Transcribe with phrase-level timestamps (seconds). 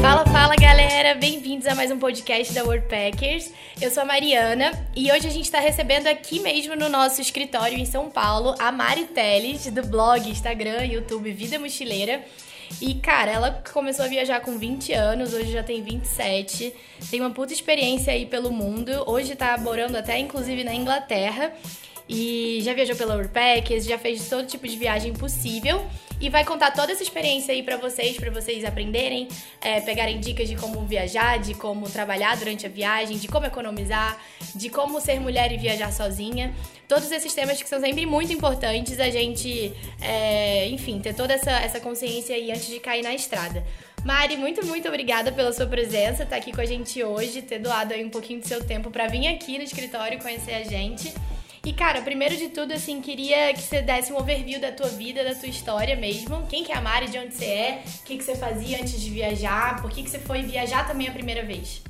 [0.00, 3.52] Fala, fala galera, bem-vindos a mais um podcast da Worldpackers.
[3.80, 7.78] Eu sou a Mariana e hoje a gente está recebendo aqui mesmo no nosso escritório
[7.78, 12.24] em São Paulo a Mari Teles, do blog, Instagram, YouTube Vida Mochileira.
[12.80, 16.72] E, cara, ela começou a viajar com 20 anos, hoje já tem 27.
[17.10, 18.90] Tem uma puta experiência aí pelo mundo.
[19.06, 21.52] Hoje tá morando até, inclusive, na Inglaterra.
[22.08, 25.84] E já viajou pela Urpackers, já fez todo tipo de viagem possível
[26.20, 29.28] e vai contar toda essa experiência aí para vocês, para vocês aprenderem,
[29.60, 34.18] é, pegarem dicas de como viajar, de como trabalhar durante a viagem, de como economizar,
[34.54, 36.54] de como ser mulher e viajar sozinha.
[36.88, 41.52] Todos esses temas que são sempre muito importantes a gente, é, enfim, ter toda essa,
[41.52, 43.64] essa consciência aí antes de cair na estrada.
[44.04, 47.58] Mari, muito, muito obrigada pela sua presença, estar tá aqui com a gente hoje, ter
[47.58, 51.12] doado aí um pouquinho do seu tempo para vir aqui no escritório conhecer a gente.
[51.64, 55.24] E, cara, primeiro de tudo, assim, queria que você desse um overview da tua vida,
[55.24, 56.46] da tua história mesmo.
[56.48, 59.00] Quem que é a Mari, de onde você é, o que, que você fazia antes
[59.00, 61.82] de viajar, por que, que você foi viajar também a primeira vez?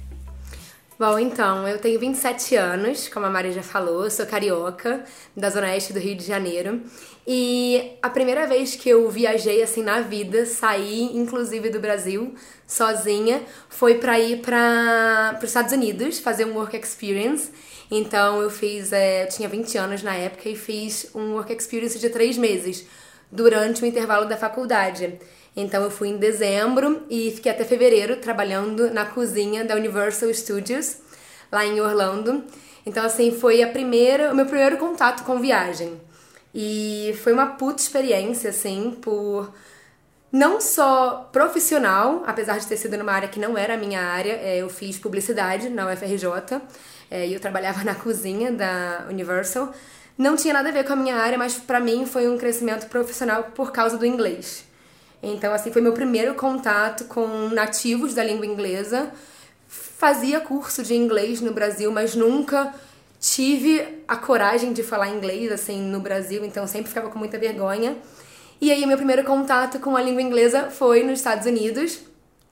[0.98, 5.04] Bom, então, eu tenho 27 anos, como a Mari já falou, sou carioca,
[5.36, 6.82] da zona oeste do Rio de Janeiro.
[7.24, 12.34] E a primeira vez que eu viajei assim na vida, saí inclusive do Brasil
[12.66, 17.52] sozinha, foi para ir para os Estados Unidos fazer um work experience.
[17.90, 21.98] Então eu fiz, é, eu tinha 20 anos na época e fiz um work experience
[21.98, 22.86] de três meses
[23.30, 25.18] durante o intervalo da faculdade.
[25.56, 30.98] Então eu fui em dezembro e fiquei até fevereiro trabalhando na cozinha da Universal Studios
[31.50, 32.44] lá em Orlando.
[32.84, 36.00] Então assim foi a primeira, o meu primeiro contato com viagem.
[36.54, 39.52] E foi uma puta experiência assim por
[40.30, 44.32] não só profissional, apesar de ter sido numa área que não era a minha área,
[44.32, 46.60] é, eu fiz publicidade na UFRJ
[47.10, 49.72] é, e eu trabalhava na cozinha da Universal.
[50.16, 52.88] Não tinha nada a ver com a minha área, mas para mim foi um crescimento
[52.88, 54.64] profissional por causa do inglês.
[55.22, 59.12] Então, assim, foi meu primeiro contato com nativos da língua inglesa.
[59.68, 62.72] Fazia curso de inglês no Brasil, mas nunca
[63.20, 67.96] tive a coragem de falar inglês, assim, no Brasil, então sempre ficava com muita vergonha.
[68.60, 72.00] E aí, meu primeiro contato com a língua inglesa foi nos Estados Unidos.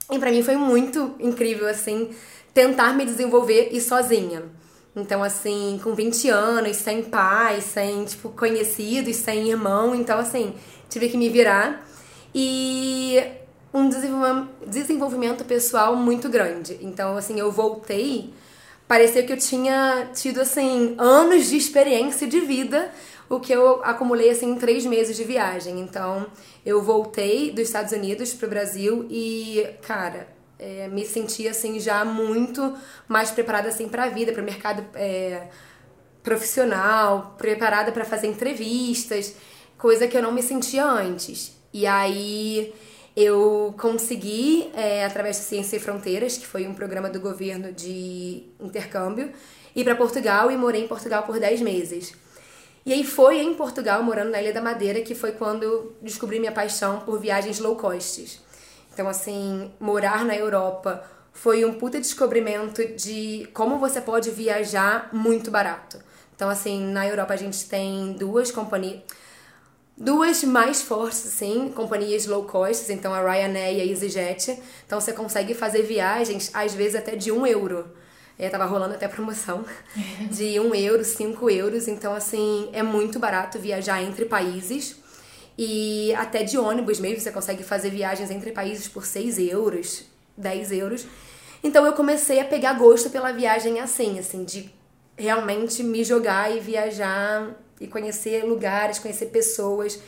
[0.09, 2.09] E para mim foi muito incrível, assim,
[2.57, 4.41] tentar me desenvolver e sozinha.
[4.95, 9.93] Então, assim, com 20 anos, sem pai, sem, tipo, conhecidos, sem irmão.
[9.93, 10.55] Então, assim,
[10.89, 11.87] tive que me virar.
[12.33, 13.21] E
[13.71, 13.87] um
[14.65, 16.79] desenvolvimento pessoal muito grande.
[16.81, 18.33] Então, assim, eu voltei,
[18.87, 22.91] parecia que eu tinha tido, assim, anos de experiência de vida,
[23.29, 25.79] o que eu acumulei, assim, em três meses de viagem.
[25.79, 26.25] Então,
[26.65, 32.75] eu voltei dos Estados Unidos pro Brasil e, cara, é, me sentia assim já muito
[33.07, 35.47] mais preparada assim para a vida, para o mercado é,
[36.23, 39.35] profissional, preparada para fazer entrevistas,
[39.77, 41.57] coisa que eu não me sentia antes.
[41.73, 42.73] E aí
[43.15, 48.43] eu consegui, é, através do Ciência e Fronteiras, que foi um programa do governo de
[48.59, 49.31] intercâmbio,
[49.75, 52.13] ir para Portugal e morei em Portugal por 10 meses.
[52.85, 56.51] E aí foi em Portugal, morando na Ilha da Madeira, que foi quando descobri minha
[56.51, 58.39] paixão por viagens low cost.
[58.97, 65.51] Então, assim, morar na Europa foi um puta descobrimento de como você pode viajar muito
[65.51, 65.99] barato.
[66.35, 69.01] Então, assim, na Europa a gente tem duas companhias,
[69.95, 74.59] duas mais fortes, assim, companhias low cost, então a Ryanair e a EasyJet.
[74.87, 77.87] Então, você consegue fazer viagens, às vezes, até de um euro.
[78.39, 79.63] É, tava rolando até promoção
[80.31, 81.87] de um euro, cinco euros.
[81.87, 84.95] Então, assim, é muito barato viajar entre países.
[85.57, 90.03] E até de ônibus mesmo, você consegue fazer viagens entre países por 6 euros,
[90.37, 91.07] 10 euros.
[91.63, 94.71] Então eu comecei a pegar gosto pela viagem assim, assim, de
[95.17, 99.99] realmente me jogar e viajar e conhecer lugares, conhecer pessoas.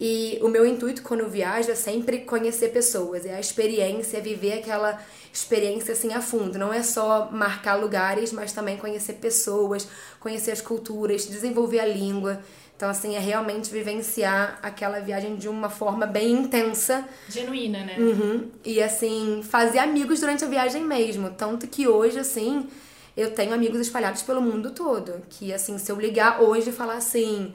[0.00, 4.20] E o meu intuito quando eu viajo é sempre conhecer pessoas, é a experiência, é
[4.20, 5.00] viver aquela
[5.32, 6.58] experiência assim a fundo.
[6.58, 9.88] Não é só marcar lugares, mas também conhecer pessoas,
[10.20, 12.40] conhecer as culturas, desenvolver a língua.
[12.78, 17.04] Então, assim, é realmente vivenciar aquela viagem de uma forma bem intensa.
[17.28, 17.96] Genuína, né?
[17.98, 18.52] Uhum.
[18.64, 21.30] E, assim, fazer amigos durante a viagem mesmo.
[21.30, 22.68] Tanto que hoje, assim,
[23.16, 25.20] eu tenho amigos espalhados pelo mundo todo.
[25.28, 27.52] Que, assim, se eu ligar hoje e falar assim,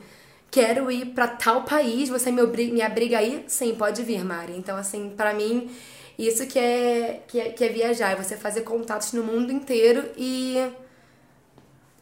[0.52, 3.46] quero ir para tal país, você me, obriga, me abriga aí?
[3.48, 4.58] Sim, pode vir, Mari.
[4.58, 5.72] Então, assim, para mim,
[6.20, 8.12] isso que é, que é, que é viajar.
[8.12, 10.58] É você fazer contatos no mundo inteiro e...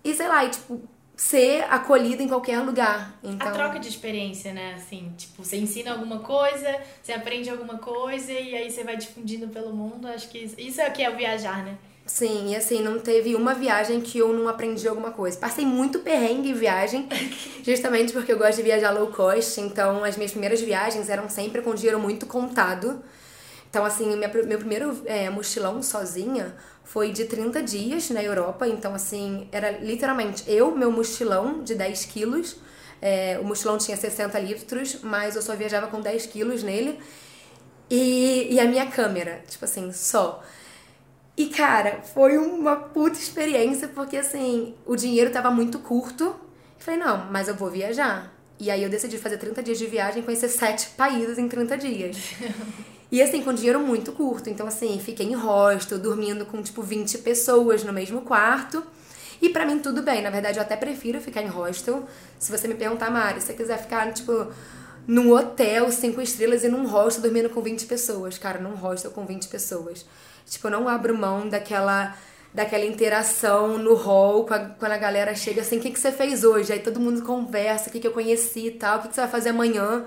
[0.03, 0.81] E, sei lá, e, tipo
[1.21, 3.13] ser acolhida em qualquer lugar.
[3.23, 3.47] Então...
[3.47, 4.73] A troca de experiência, né?
[4.73, 9.47] Assim, tipo, você ensina alguma coisa, você aprende alguma coisa e aí você vai difundindo
[9.49, 10.07] pelo mundo.
[10.07, 11.77] Acho que isso é o que é o viajar, né?
[12.07, 15.37] Sim, e assim, não teve uma viagem que eu não aprendi alguma coisa.
[15.37, 17.07] Passei muito perrengue em viagem,
[17.63, 21.61] justamente porque eu gosto de viajar low cost, então as minhas primeiras viagens eram sempre
[21.61, 22.99] com dinheiro muito contado.
[23.71, 26.53] Então, assim, minha, meu primeiro é, mochilão sozinha
[26.83, 28.67] foi de 30 dias na Europa.
[28.67, 32.57] Então, assim, era literalmente eu, meu mochilão de 10 quilos.
[33.01, 36.99] É, o mochilão tinha 60 litros, mas eu só viajava com 10 quilos nele.
[37.89, 40.43] E, e a minha câmera, tipo assim, só.
[41.37, 46.25] E, cara, foi uma puta experiência, porque, assim, o dinheiro tava muito curto.
[46.25, 46.35] Eu
[46.77, 48.35] falei, não, mas eu vou viajar.
[48.59, 51.77] E aí eu decidi fazer 30 dias de viagem e conhecer sete países em 30
[51.77, 52.17] dias.
[53.11, 54.49] E assim, com dinheiro muito curto.
[54.49, 58.83] Então, assim, fiquei em hostel, dormindo com, tipo, 20 pessoas no mesmo quarto.
[59.41, 60.21] E para mim tudo bem.
[60.21, 62.07] Na verdade, eu até prefiro ficar em hostel.
[62.39, 64.47] Se você me perguntar, Mari, se você quiser ficar, tipo,
[65.05, 68.37] num hotel cinco estrelas e num hostel dormindo com 20 pessoas.
[68.37, 70.05] Cara, num hostel com 20 pessoas.
[70.45, 72.15] Tipo, eu não abro mão daquela
[72.53, 76.73] daquela interação no hall quando a galera chega assim, o que, que você fez hoje?
[76.73, 79.21] Aí todo mundo conversa, o que, que eu conheci e tal, o que, que você
[79.21, 80.05] vai fazer amanhã?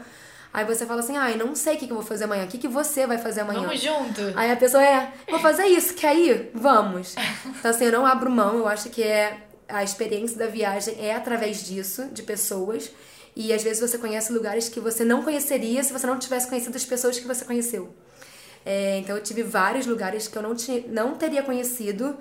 [0.55, 2.47] Aí você fala assim, ai, não sei o que, que eu vou fazer amanhã, o
[2.47, 3.63] que, que você vai fazer amanhã?
[3.63, 4.21] Vamos junto.
[4.37, 6.51] Aí a pessoa é, vou fazer isso, quer ir?
[6.55, 7.17] Vamos.
[7.59, 11.13] Então assim, eu não abro mão, eu acho que é a experiência da viagem é
[11.13, 12.93] através disso, de pessoas.
[13.35, 16.77] E às vezes você conhece lugares que você não conheceria se você não tivesse conhecido
[16.77, 17.93] as pessoas que você conheceu.
[18.65, 22.17] É, então eu tive vários lugares que eu não, tinha, não teria conhecido.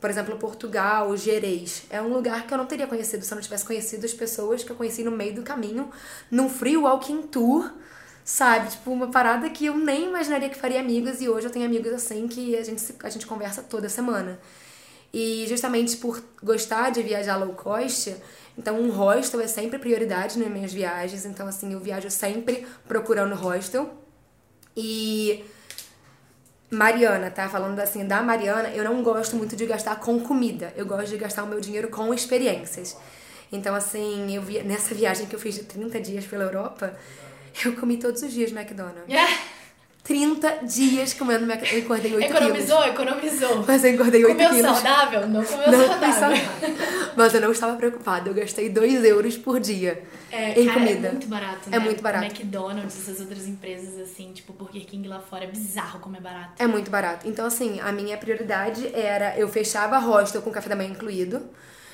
[0.00, 1.84] Por exemplo, Portugal, Gerês.
[1.90, 4.62] É um lugar que eu não teria conhecido se eu não tivesse conhecido as pessoas
[4.62, 5.90] que eu conheci no meio do caminho,
[6.30, 7.72] num free walking tour,
[8.24, 8.70] sabe?
[8.70, 11.92] Tipo, uma parada que eu nem imaginaria que faria amigos e hoje eu tenho amigos
[11.92, 14.38] assim que a gente, a gente conversa toda semana.
[15.12, 18.14] E justamente por gostar de viajar low cost,
[18.56, 21.24] então um hostel é sempre prioridade nas minhas viagens.
[21.24, 23.90] Então, assim, eu viajo sempre procurando hostel.
[24.76, 25.44] E
[26.70, 27.48] Mariana, tá?
[27.48, 30.72] Falando assim da Mariana, eu não gosto muito de gastar com comida.
[30.76, 32.96] Eu gosto de gastar o meu dinheiro com experiências.
[33.50, 36.94] Então, assim, eu vi, nessa viagem que eu fiz de 30 dias pela Europa,
[37.64, 39.04] eu comi todos os dias McDonald's.
[40.08, 41.72] 30 dias comendo McDonald's.
[41.74, 42.94] Eu engordei 8 economizou, quilos.
[42.94, 44.66] Economizou, Mas eu engordei 8 comeu quilos.
[44.66, 45.28] Comeu saudável?
[45.28, 46.14] Não comeu não saudável.
[46.14, 46.76] saudável.
[47.14, 48.30] Mas eu não estava preocupada.
[48.30, 50.02] Eu gastei 2 euros por dia
[50.32, 51.08] é, em cara, comida.
[51.08, 51.76] É muito barato, né?
[51.76, 52.24] É muito barato.
[52.24, 56.52] McDonald's, essas outras empresas, assim, tipo Burger King lá fora, é bizarro como é barato.
[56.58, 57.28] É muito barato.
[57.28, 59.38] Então, assim, a minha prioridade era...
[59.38, 61.42] Eu fechava hostel com café da manhã incluído.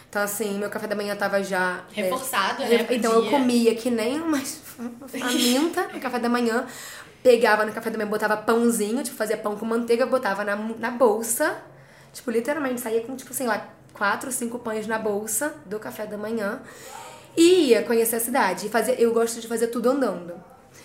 [0.09, 1.83] Então, assim, meu café da manhã tava já...
[1.91, 2.87] Reforçado, é, né?
[2.91, 4.39] Então, eu comia que nem uma
[5.09, 6.65] faminta no café da manhã.
[7.25, 10.91] Pegava no café da manhã, botava pãozinho, tipo, fazia pão com manteiga, botava na, na
[10.91, 11.57] bolsa.
[12.13, 16.19] Tipo, literalmente, saía com, tipo, sei lá, quatro, cinco pães na bolsa do café da
[16.19, 16.61] manhã.
[17.35, 18.67] E ia conhecer a cidade.
[18.67, 20.35] E fazer, eu gosto de fazer tudo andando.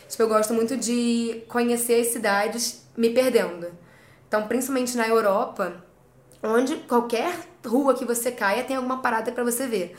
[0.07, 3.67] Tipo, eu gosto muito de conhecer as cidades me perdendo.
[4.27, 5.83] Então, principalmente na Europa,
[6.41, 9.95] onde qualquer rua que você caia tem alguma parada para você ver.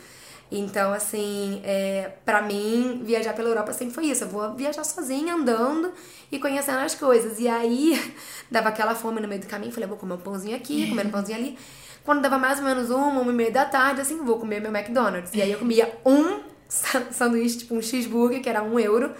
[0.51, 4.25] Então, assim, é, para mim, viajar pela Europa sempre foi isso.
[4.25, 5.93] Eu vou viajar sozinha, andando
[6.31, 7.39] e conhecendo as coisas.
[7.39, 8.13] E aí,
[8.51, 9.73] dava aquela fome no meio do caminho.
[9.73, 11.59] Falei, vou comer um pãozinho aqui, comer um pãozinho ali.
[12.05, 14.75] Quando dava mais ou menos uma, uma e meia da tarde, assim, vou comer meu
[14.75, 15.33] McDonald's.
[15.35, 19.13] E aí eu comia um sanduíche, tipo um cheeseburger, que era um euro.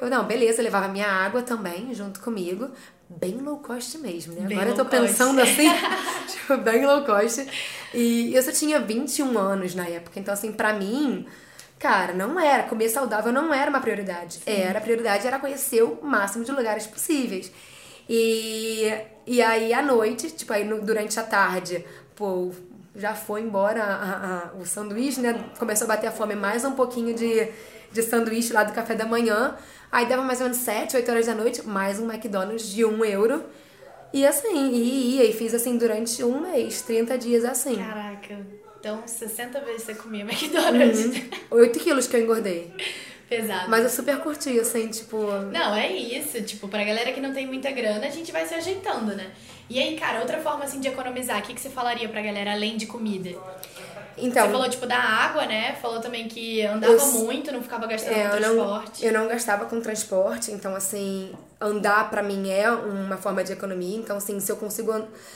[0.00, 2.70] Eu, não, beleza, eu levava minha água também junto comigo.
[3.10, 4.42] Bem low cost mesmo, né?
[4.46, 5.00] Bem Agora eu tô cost.
[5.00, 5.68] pensando assim,
[6.28, 7.46] tipo, bem low cost.
[7.94, 11.26] E eu só tinha 21 anos na época, então assim, pra mim,
[11.78, 12.64] cara, não era.
[12.64, 14.40] Comer saudável não era uma prioridade.
[14.44, 17.50] Era, a prioridade era conhecer o máximo de lugares possíveis.
[18.08, 18.92] E,
[19.26, 22.50] e aí à noite, tipo, aí no- durante a tarde, pô,
[22.94, 25.44] já foi embora a- a- o sanduíche, né?
[25.58, 27.48] Começou a bater a fome mais um pouquinho de,
[27.92, 29.56] de sanduíche lá do café da manhã.
[29.90, 33.04] Aí dava mais ou menos 7, 8 horas da noite, mais um McDonald's de 1
[33.06, 33.44] euro.
[34.12, 37.76] E assim, e ia, e fiz assim durante um mês, 30 dias assim.
[37.76, 38.38] Caraca,
[38.78, 41.22] então 60 vezes você comia McDonald's.
[41.50, 42.72] 8 quilos que eu engordei.
[43.28, 43.68] Pesado.
[43.68, 45.18] Mas eu super curti, assim, tipo.
[45.52, 46.40] Não, é isso.
[46.42, 49.30] Tipo, pra galera que não tem muita grana, a gente vai se ajeitando, né?
[49.68, 52.52] E aí, cara, outra forma assim de economizar, o que, que você falaria pra galera
[52.52, 53.38] além de comida?
[54.20, 54.46] Então.
[54.46, 55.74] Você falou, tipo, da água, né?
[55.80, 59.04] Falou também que andava Eu- muito, não ficava gastando É, com eu não, transporte.
[59.06, 63.96] eu não gastava com transporte, então assim, andar pra mim é uma forma de economia.
[63.96, 64.92] Então, assim, se eu consigo.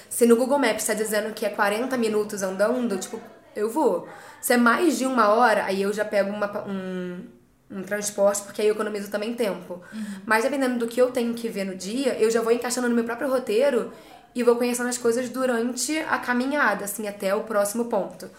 [0.08, 3.20] Se no Google Maps tá dizendo que é 40 minutos andando, tipo,
[3.54, 4.08] eu vou.
[4.40, 7.24] Se é mais de uma hora, aí eu já pego uma, um,
[7.70, 9.80] um transporte, porque aí eu economizo também tempo.
[10.26, 12.94] Mas dependendo do que eu tenho que ver no dia, eu já vou encaixando no
[12.94, 13.92] meu próprio roteiro
[14.34, 18.30] e vou conhecendo as coisas durante a caminhada, assim, até o próximo ponto.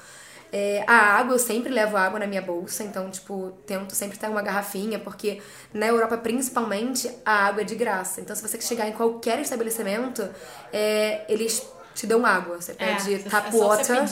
[0.56, 4.28] É, a água, eu sempre levo água na minha bolsa, então, tipo, tento sempre ter
[4.28, 5.42] uma garrafinha, porque
[5.74, 8.22] na Europa, principalmente, a água é de graça.
[8.22, 10.30] Então, se você chegar em qualquer estabelecimento,
[10.72, 12.62] é, eles te dão água.
[12.62, 14.06] Você pede é, tap é water.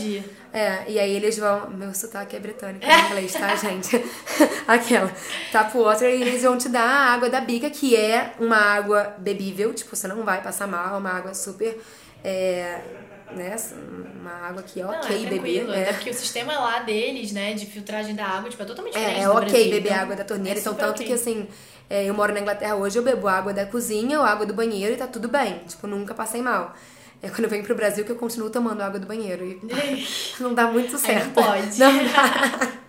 [0.51, 1.69] É, e aí eles vão.
[1.69, 4.03] Meu sotaque é britânico em inglês, tá, gente?
[4.67, 5.12] Aquela.
[5.51, 9.15] Tap water e eles vão te dar a água da bica, que é uma água
[9.19, 11.79] bebível, tipo, você não vai passar mal, é uma água super.
[12.24, 12.81] É,
[13.35, 13.55] né,
[14.19, 15.69] uma água que é ok não, é beber.
[15.69, 15.81] É.
[15.81, 19.19] Até porque o sistema lá deles, né, de filtragem da água, tipo, é totalmente diferente.
[19.19, 21.07] É, é ok Brasil, beber então, água da torneira, é então tanto okay.
[21.07, 21.47] que assim.
[21.89, 24.93] É, eu moro na Inglaterra hoje, eu bebo água da cozinha ou água do banheiro
[24.93, 25.59] e tá tudo bem.
[25.67, 26.73] Tipo, nunca passei mal.
[27.21, 29.45] É quando eu venho pro Brasil que eu continuo tomando água do banheiro.
[29.45, 29.59] E
[30.39, 31.38] não dá muito certo.
[31.39, 31.79] Aí não pode.
[31.79, 32.71] Não dá.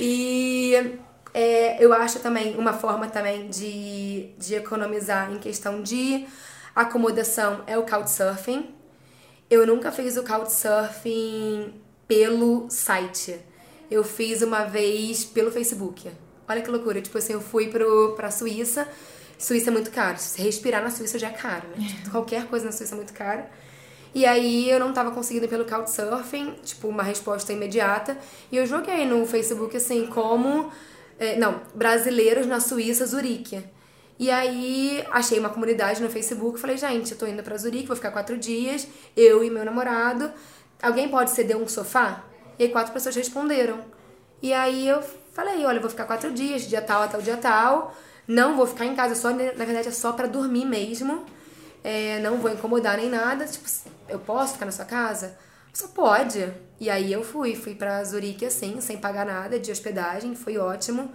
[0.00, 0.96] E
[1.34, 6.24] é, eu acho também uma forma também de, de economizar em questão de
[6.74, 8.72] acomodação é o couchsurfing.
[9.50, 11.72] Eu nunca fiz o couchsurfing
[12.06, 13.38] pelo site.
[13.90, 16.10] Eu fiz uma vez pelo Facebook.
[16.46, 17.00] Olha que loucura.
[17.00, 18.86] Tipo assim, eu fui pro, pra Suíça.
[19.38, 20.18] Suíça é muito caro.
[20.18, 21.86] Se respirar na Suíça já é caro, né?
[21.88, 23.44] Tipo, qualquer coisa na Suíça é muito caro.
[24.14, 28.18] E aí eu não tava conseguindo pelo Couchsurfing, tipo, uma resposta imediata.
[28.50, 30.70] E eu joguei no Facebook, assim, como...
[31.18, 33.62] É, não, brasileiros na Suíça, Zurique.
[34.18, 37.94] E aí achei uma comunidade no Facebook, falei, gente, eu tô indo pra Zurique, vou
[37.94, 40.32] ficar quatro dias, eu e meu namorado.
[40.82, 42.24] Alguém pode ceder um sofá?
[42.58, 43.78] E aí quatro pessoas responderam.
[44.42, 47.36] E aí eu falei, olha, eu vou ficar quatro dias, dia tal até o dia
[47.36, 47.94] tal.
[48.26, 51.24] Não vou ficar em casa, só na verdade é só para dormir mesmo.
[51.84, 53.46] É, não vou incomodar nem nada.
[53.46, 53.66] Tipo,
[54.08, 55.38] eu posso ficar na sua casa?
[55.72, 56.52] Só pode.
[56.80, 61.12] E aí eu fui, fui para Zurique assim, sem pagar nada de hospedagem, foi ótimo.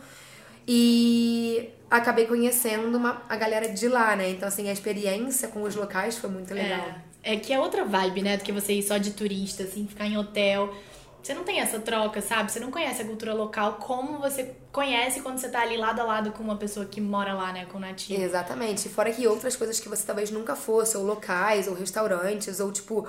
[0.67, 4.29] E acabei conhecendo uma, a galera de lá, né?
[4.29, 6.93] Então, assim, a experiência com os locais foi muito legal.
[7.23, 8.37] É, é que é outra vibe, né?
[8.37, 10.73] Do que você ir só de turista, assim, ficar em hotel.
[11.21, 12.51] Você não tem essa troca, sabe?
[12.51, 16.03] Você não conhece a cultura local como você conhece quando você tá ali lado a
[16.03, 17.65] lado com uma pessoa que mora lá, né?
[17.65, 18.21] Com o nativo.
[18.21, 18.89] Exatamente.
[18.89, 23.07] Fora que outras coisas que você talvez nunca fosse, ou locais, ou restaurantes, ou tipo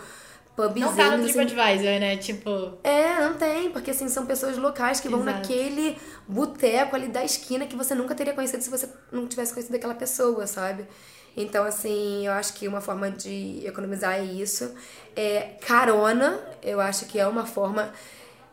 [0.54, 0.90] pubzinhos.
[0.90, 1.98] Não tá no TripAdvisor, assim.
[1.98, 2.16] né?
[2.16, 2.78] Tipo...
[2.82, 5.38] É, não tem, porque assim, são pessoas locais que vão Exato.
[5.38, 9.76] naquele boteco ali da esquina que você nunca teria conhecido se você não tivesse conhecido
[9.76, 10.86] aquela pessoa, sabe?
[11.36, 14.72] Então, assim, eu acho que uma forma de economizar é isso.
[15.16, 17.92] É, carona, eu acho que é uma forma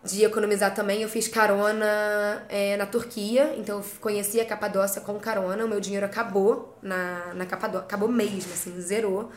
[0.04, 1.04] de economizar também.
[1.04, 5.64] Eu fiz carona é, na Turquia, então eu conheci a Capadócia com carona.
[5.64, 9.32] O meu dinheiro acabou na, na Capadócia, acabou mesmo, assim, zerou.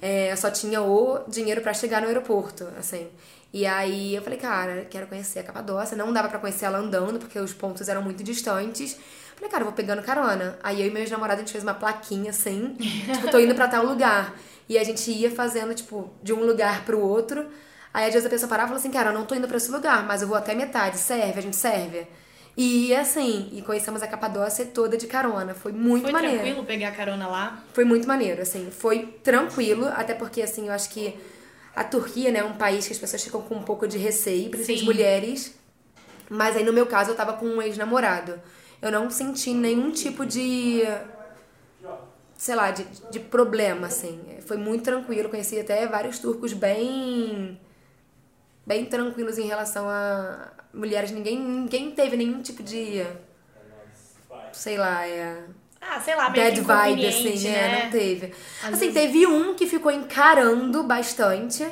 [0.00, 3.08] É, só tinha o dinheiro para chegar no aeroporto, assim.
[3.52, 5.96] E aí eu falei, cara, quero conhecer a Capadócia.
[5.96, 8.96] Não dava para conhecer ela andando, porque os pontos eram muito distantes.
[9.34, 10.58] Falei, cara, eu vou pegando carona.
[10.62, 13.68] Aí eu e meu ex-namorado, a gente fez uma plaquinha assim, tipo, tô indo pra
[13.68, 14.34] tal lugar.
[14.68, 17.46] E a gente ia fazendo, tipo, de um lugar pro outro.
[17.92, 19.56] Aí às vezes a pessoa parava e falou assim, cara, eu não tô indo pra
[19.56, 22.06] esse lugar, mas eu vou até metade, serve, a gente serve.
[22.60, 25.54] E assim, e conhecemos a Capadócia toda de carona.
[25.54, 26.36] Foi muito foi maneiro.
[26.38, 27.62] Foi tranquilo pegar carona lá?
[27.72, 28.68] Foi muito maneiro, assim.
[28.70, 31.16] Foi tranquilo, até porque, assim, eu acho que
[31.76, 34.50] a Turquia, né, é um país que as pessoas ficam com um pouco de receio,
[34.50, 35.54] principalmente mulheres.
[36.28, 38.40] Mas aí, no meu caso, eu tava com um ex-namorado
[38.80, 40.82] eu não senti nenhum tipo de
[42.36, 44.20] sei lá, de, de problema, assim.
[44.46, 47.60] Foi muito tranquilo, conheci até vários turcos bem
[48.64, 51.10] bem tranquilos em relação a mulheres.
[51.10, 53.04] Ninguém, ninguém teve nenhum tipo de
[54.52, 55.44] sei lá, é
[55.80, 57.80] ah, sei lá, meio bad vibe assim, né?
[57.80, 58.34] É, não teve.
[58.62, 58.94] Às assim, vezes...
[58.94, 61.66] teve um que ficou encarando bastante,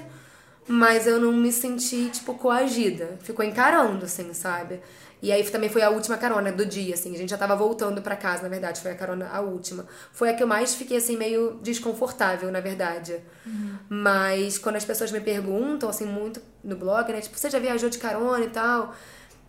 [0.67, 3.19] mas eu não me senti tipo coagida.
[3.23, 4.81] Ficou encarando assim, sabe?
[5.27, 7.13] E aí também foi a última carona do dia, assim.
[7.13, 8.81] A gente já tava voltando para casa, na verdade.
[8.81, 9.85] Foi a carona a última.
[10.13, 13.21] Foi a que eu mais fiquei, assim, meio desconfortável, na verdade.
[13.45, 13.77] Uhum.
[13.89, 17.21] Mas quando as pessoas me perguntam, assim, muito no blog, né?
[17.21, 18.95] Tipo, você já viajou de carona e tal?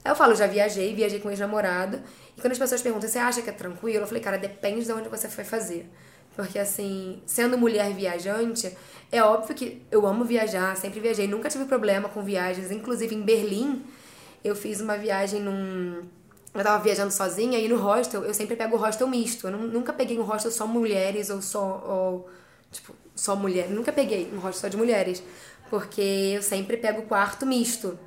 [0.04, 2.02] Aí eu falo, já viajei, viajei com ex-namorado.
[2.36, 4.00] E quando as pessoas perguntam, você acha que é tranquilo?
[4.00, 5.88] Eu falei, cara, depende de onde você foi fazer.
[6.36, 8.76] Porque, assim, sendo mulher viajante,
[9.12, 12.72] é óbvio que eu amo viajar, sempre viajei, nunca tive problema com viagens.
[12.72, 13.86] Inclusive, em Berlim,
[14.48, 16.04] eu fiz uma viagem num.
[16.54, 19.48] Eu tava viajando sozinha e no hostel eu sempre pego o hostel misto.
[19.48, 21.84] Eu nunca peguei um hostel só mulheres ou só.
[21.86, 22.30] Ou,
[22.72, 23.70] tipo, só mulher.
[23.70, 25.22] Nunca peguei um hostel só de mulheres.
[25.70, 26.02] Porque
[26.36, 28.00] eu sempre pego quarto misto.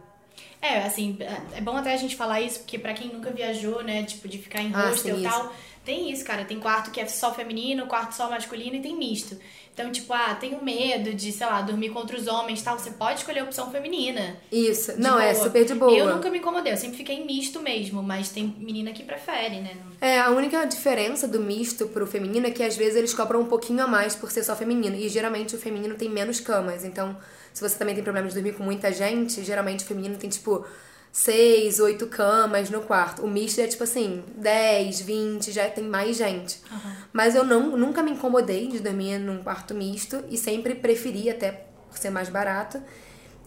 [0.62, 3.82] É, assim, é, é bom até a gente falar isso, porque para quem nunca viajou,
[3.82, 5.52] né, tipo, de ficar em ah, hostel e tal, isso.
[5.84, 6.44] tem isso, cara.
[6.44, 9.38] Tem quarto que é só feminino, quarto só masculino e tem misto.
[9.72, 12.78] Então, tipo, ah, tenho medo de, sei lá, dormir contra os homens tal.
[12.78, 14.36] Você pode escolher a opção feminina.
[14.52, 14.92] Isso.
[14.98, 15.24] Não, boa.
[15.24, 15.92] é super de boa.
[15.92, 19.76] Eu nunca me incomodei, eu sempre fiquei misto mesmo, mas tem menina que prefere, né?
[20.00, 23.46] É, a única diferença do misto pro feminino é que às vezes eles cobram um
[23.46, 24.96] pouquinho a mais por ser só feminino.
[24.96, 26.84] E geralmente o feminino tem menos camas.
[26.84, 27.16] Então,
[27.52, 30.64] se você também tem problema de dormir com muita gente, geralmente o feminino tem, tipo,
[31.12, 33.22] seis, oito camas no quarto.
[33.22, 36.60] O misto é tipo assim, 10, 20, já tem mais gente.
[36.70, 36.92] Uhum.
[37.12, 41.66] Mas eu não, nunca me incomodei de dormir num quarto misto e sempre preferi até
[41.88, 42.82] por ser mais barato.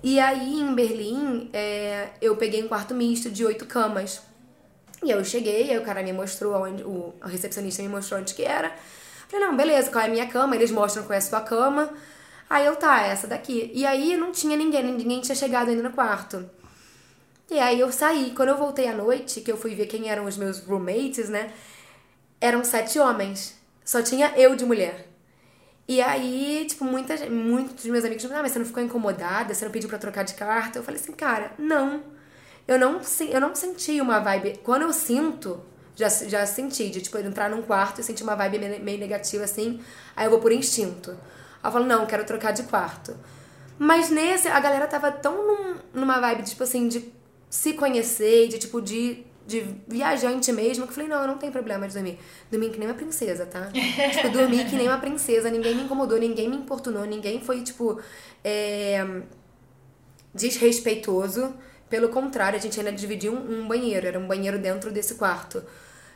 [0.01, 4.21] E aí, em Berlim, é, eu peguei um quarto misto de oito camas.
[5.01, 8.33] E eu cheguei, aí o cara me mostrou onde, o, a recepcionista me mostrou onde
[8.33, 8.73] que era.
[9.29, 10.55] Falei, não, beleza, qual é a minha cama?
[10.55, 11.89] Eles mostram qual é a sua cama.
[12.49, 13.71] Aí eu, tá, essa daqui.
[13.73, 16.49] E aí não tinha ninguém, ninguém tinha chegado ainda no quarto.
[17.49, 18.31] E aí eu saí.
[18.35, 21.51] Quando eu voltei à noite, que eu fui ver quem eram os meus roommates, né?
[22.39, 23.55] Eram sete homens.
[23.85, 25.07] Só tinha eu de mulher.
[25.87, 29.53] E aí, tipo, muita, muitos dos meus amigos me ah, mas você não ficou incomodada?
[29.53, 30.79] Você não pediu pra trocar de carta?
[30.79, 32.01] Eu falei assim, cara, não.
[32.65, 34.61] Eu não, eu não senti uma vibe.
[34.63, 35.61] Quando eu sinto,
[35.95, 39.81] já, já senti, de tipo, entrar num quarto e sentir uma vibe meio negativa assim,
[40.15, 41.11] aí eu vou por instinto.
[41.11, 43.17] Aí eu falo, não, quero trocar de quarto.
[43.77, 47.11] Mas nesse, a galera tava tão num, numa vibe, tipo assim, de
[47.53, 51.51] se conhecer, de tipo, de de viajante mesmo, que eu falei, não, eu não tenho
[51.51, 52.17] problema de dormir.
[52.49, 53.69] Dormir que nem uma princesa, tá?
[54.11, 58.01] tipo, dormir que nem uma princesa, ninguém me incomodou, ninguém me importunou, ninguém foi, tipo,
[58.43, 59.05] é,
[60.33, 61.53] desrespeitoso.
[61.89, 65.61] Pelo contrário, a gente ainda dividiu um, um banheiro, era um banheiro dentro desse quarto.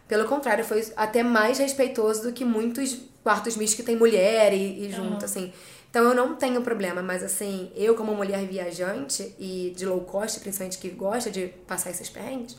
[0.07, 4.85] Pelo contrário, foi até mais respeitoso do que muitos quartos mistos que tem mulher e,
[4.85, 5.25] e junto, uhum.
[5.25, 5.53] assim.
[5.89, 10.39] Então eu não tenho problema, mas assim, eu como mulher viajante e de low cost,
[10.39, 12.57] principalmente que gosta de passar esses perrengues,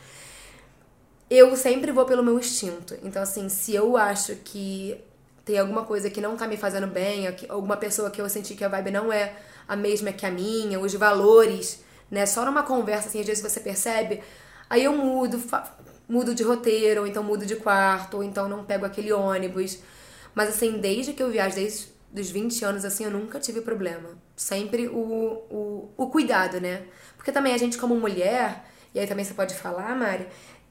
[1.30, 2.96] eu sempre vou pelo meu instinto.
[3.02, 4.98] Então, assim, se eu acho que
[5.44, 8.64] tem alguma coisa que não tá me fazendo bem, alguma pessoa que eu senti que
[8.64, 11.80] a vibe não é a mesma que a minha, os valores,
[12.10, 12.24] né?
[12.24, 14.22] Só numa conversa, assim, às vezes você percebe,
[14.70, 15.42] aí eu mudo,
[16.08, 19.78] mudo de roteiro, ou então mudo de quarto, ou então não pego aquele ônibus.
[20.34, 24.10] Mas, assim, desde que eu viajo, desde os 20 anos, assim, eu nunca tive problema.
[24.36, 24.98] Sempre o,
[25.50, 26.84] o, o cuidado, né?
[27.16, 30.26] Porque também a gente, como mulher, e aí também você pode falar, Mari,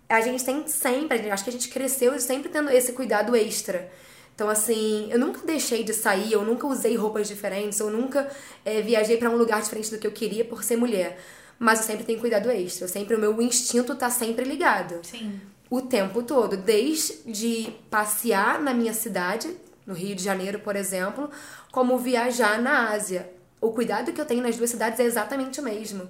[0.09, 3.91] a gente tem sempre, acho que a gente cresceu sempre tendo esse cuidado extra.
[4.33, 8.29] Então, assim, eu nunca deixei de sair, eu nunca usei roupas diferentes, eu nunca
[8.63, 11.19] é, viajei para um lugar diferente do que eu queria por ser mulher.
[11.57, 12.85] Mas eu sempre tenho cuidado extra.
[12.85, 14.99] Eu sempre, o meu instinto tá sempre ligado.
[15.03, 15.41] Sim.
[15.69, 16.55] O tempo todo.
[16.55, 19.49] Desde passear na minha cidade,
[19.87, 21.31] no Rio de Janeiro, por exemplo,
[21.71, 23.31] como viajar na Ásia.
[23.61, 26.07] O cuidado que eu tenho nas duas cidades é exatamente o mesmo.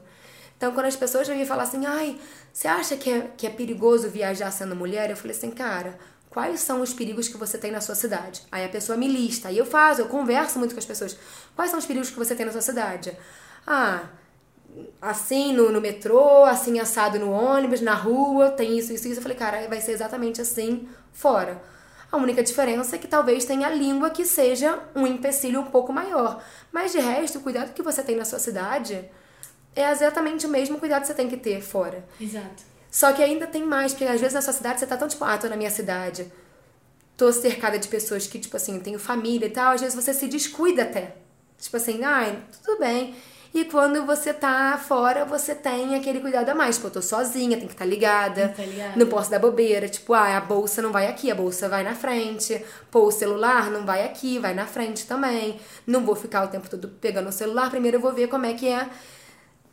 [0.57, 2.19] Então, quando as pessoas vêm me falar assim, ai,
[2.51, 5.11] você acha que é, que é perigoso viajar sendo mulher?
[5.11, 5.97] Eu falei assim, cara,
[6.31, 8.41] quais são os perigos que você tem na sua cidade?
[8.51, 11.15] Aí a pessoa me lista, aí eu faço, eu converso muito com as pessoas.
[11.55, 13.15] Quais são os perigos que você tem na sua cidade?
[13.65, 14.05] Ah,
[14.99, 19.19] assim no, no metrô, assim assado no ônibus, na rua, tem isso, isso, isso.
[19.19, 21.61] Eu falei, cara, vai ser exatamente assim fora.
[22.11, 25.91] A única diferença é que talvez tenha a língua que seja um empecilho um pouco
[25.91, 26.41] maior.
[26.71, 29.03] Mas de resto, o cuidado que você tem na sua cidade
[29.75, 32.05] é exatamente o mesmo cuidado que você tem que ter fora.
[32.19, 32.63] Exato.
[32.89, 35.23] Só que ainda tem mais, porque às vezes na sua cidade você tá tão tipo,
[35.23, 36.31] ah, tô na minha cidade,
[37.17, 40.27] tô cercada de pessoas que, tipo assim, tenho família e tal, às vezes você se
[40.27, 41.15] descuida até.
[41.59, 43.15] Tipo assim, ai, tudo bem.
[43.53, 46.75] E quando você tá fora, você tem aquele cuidado a mais.
[46.75, 48.53] Tipo, eu tô sozinha, tem que estar tá ligada.
[48.55, 48.93] Tá ligada.
[48.95, 49.87] Não posso dar bobeira.
[49.87, 52.63] Tipo, ah, a bolsa não vai aqui, a bolsa vai na frente.
[52.91, 55.59] Pô, o celular não vai aqui, vai na frente também.
[55.85, 57.69] Não vou ficar o tempo todo pegando o celular.
[57.69, 58.87] Primeiro eu vou ver como é que é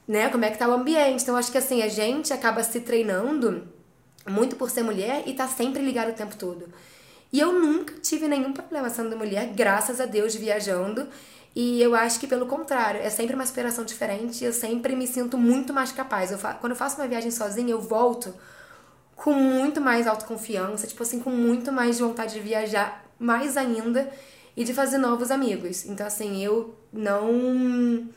[0.06, 0.28] né?
[0.28, 1.22] Como é que tá o ambiente.
[1.22, 3.66] Então, acho que assim, a gente acaba se treinando
[4.28, 6.68] muito por ser mulher e tá sempre ligado o tempo todo.
[7.32, 11.08] E eu nunca tive nenhum problema sendo mulher, graças a Deus, viajando.
[11.54, 14.44] E eu acho que, pelo contrário, é sempre uma superação diferente.
[14.44, 16.32] Eu sempre me sinto muito mais capaz.
[16.32, 18.34] Eu quando eu faço uma viagem sozinha, eu volto
[19.14, 24.10] com muito mais autoconfiança, tipo assim, com muito mais vontade de viajar mais ainda
[24.56, 25.86] e de fazer novos amigos.
[25.86, 28.08] Então, assim, eu não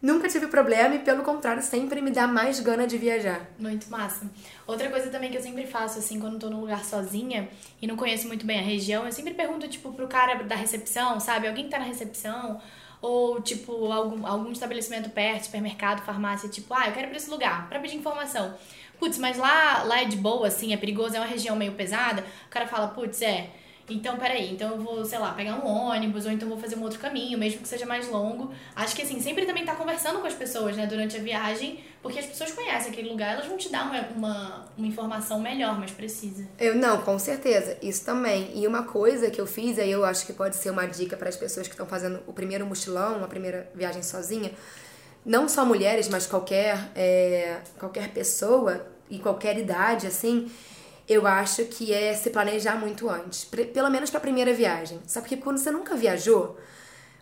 [0.00, 3.48] Nunca tive problema e, pelo contrário, sempre me dá mais gana de viajar.
[3.58, 4.30] Muito massa.
[4.64, 7.48] Outra coisa também que eu sempre faço, assim, quando tô num lugar sozinha
[7.82, 11.18] e não conheço muito bem a região, eu sempre pergunto, tipo, pro cara da recepção,
[11.18, 11.48] sabe?
[11.48, 12.60] Alguém que tá na recepção,
[13.00, 17.30] ou, tipo, algum, algum estabelecimento perto, supermercado, farmácia, tipo, ah, eu quero ir pra esse
[17.30, 18.54] lugar, pra pedir informação.
[18.98, 22.24] Putz, mas lá, lá é de boa, assim, é perigoso, é uma região meio pesada.
[22.46, 23.50] O cara fala, putz, é
[23.88, 26.82] então, peraí, então eu vou, sei lá, pegar um ônibus, ou então vou fazer um
[26.82, 28.52] outro caminho, mesmo que seja mais longo.
[28.76, 32.18] Acho que assim, sempre também tá conversando com as pessoas, né, durante a viagem, porque
[32.18, 35.90] as pessoas conhecem aquele lugar, elas vão te dar uma, uma, uma informação melhor, mais
[35.90, 36.46] precisa.
[36.58, 38.52] Eu não, com certeza, isso também.
[38.54, 41.28] E uma coisa que eu fiz, aí eu acho que pode ser uma dica para
[41.28, 44.52] as pessoas que estão fazendo o primeiro mochilão, a primeira viagem sozinha,
[45.24, 50.50] não só mulheres, mas qualquer, é, qualquer pessoa e qualquer idade, assim
[51.08, 53.44] eu acho que é se planejar muito antes.
[53.44, 55.00] Pelo menos para a primeira viagem.
[55.06, 56.58] Sabe porque quando você nunca viajou,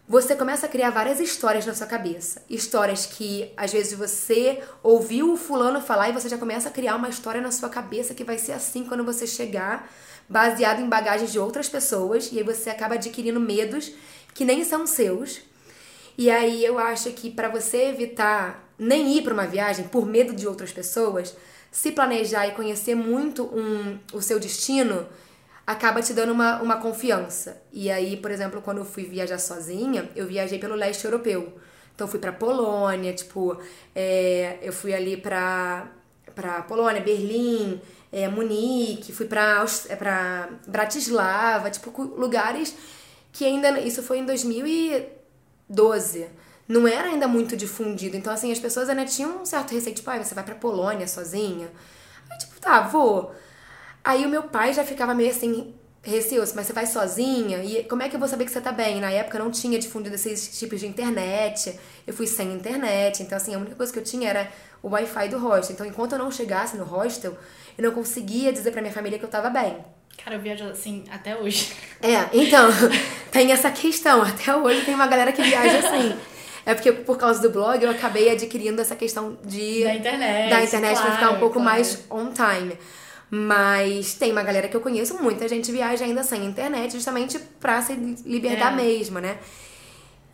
[0.09, 2.43] você começa a criar várias histórias na sua cabeça.
[2.51, 6.97] Histórias que às vezes você ouviu o fulano falar e você já começa a criar
[6.97, 9.89] uma história na sua cabeça que vai ser assim quando você chegar,
[10.29, 13.93] baseado em bagagens de outras pessoas, e aí você acaba adquirindo medos
[14.35, 15.41] que nem são seus.
[16.19, 20.35] E aí eu acho que para você evitar nem ir para uma viagem por medo
[20.35, 21.35] de outras pessoas,
[21.77, 25.07] se planejar e conhecer muito um, o seu destino,
[25.67, 27.63] acaba te dando uma, uma confiança.
[27.71, 31.53] E aí, por exemplo, quando eu fui viajar sozinha, eu viajei pelo leste europeu.
[31.95, 33.61] Então, fui pra Polônia, tipo,
[33.95, 35.93] é, eu fui ali pra,
[36.35, 37.79] pra Polônia, Berlim,
[38.11, 42.75] é, Munique, fui pra, é, pra Bratislava, tipo, lugares
[43.31, 43.79] que ainda.
[43.81, 46.27] Isso foi em 2012
[46.69, 48.17] não era ainda muito difundido.
[48.17, 51.07] Então, assim, as pessoas ainda tinham um certo receio, tipo, ah, você vai pra Polônia
[51.07, 51.71] sozinha?
[52.31, 53.35] Aí, tipo, tá, vou.
[54.05, 57.63] Aí o meu pai já ficava meio assim, receoso, mas você vai sozinha?
[57.65, 59.01] E como é que eu vou saber que você tá bem?
[59.01, 63.55] Na época não tinha difundido esses tipos de internet, eu fui sem internet, então assim,
[63.55, 64.49] a única coisa que eu tinha era
[64.83, 65.75] o Wi-Fi do hostel.
[65.75, 67.37] Então, enquanto eu não chegasse no hostel,
[67.77, 69.85] eu não conseguia dizer pra minha família que eu tava bem.
[70.25, 71.73] Cara, eu viajo assim até hoje.
[72.01, 72.69] É, então,
[73.31, 74.23] tem essa questão.
[74.23, 76.17] Até hoje tem uma galera que viaja assim.
[76.67, 79.85] É porque por causa do blog eu acabei adquirindo essa questão de.
[79.85, 80.51] Da internet.
[80.51, 81.71] Da internet claro, pra ficar um pouco claro.
[81.71, 82.77] mais on time.
[83.31, 87.81] Mas tem uma galera que eu conheço, muita gente viaja ainda sem internet, justamente pra
[87.83, 88.77] se libertar É.
[88.77, 89.39] mesmo, né?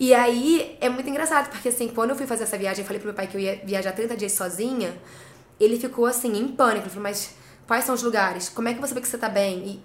[0.00, 2.98] E aí é muito engraçado, porque assim, quando eu fui fazer essa viagem, eu falei
[2.98, 4.94] pro meu pai que eu ia viajar 30 dias sozinha,
[5.60, 6.84] ele ficou assim, em pânico.
[6.84, 7.34] Ele falou, mas
[7.66, 8.48] quais são os lugares?
[8.48, 9.80] Como é que você vê que você tá bem?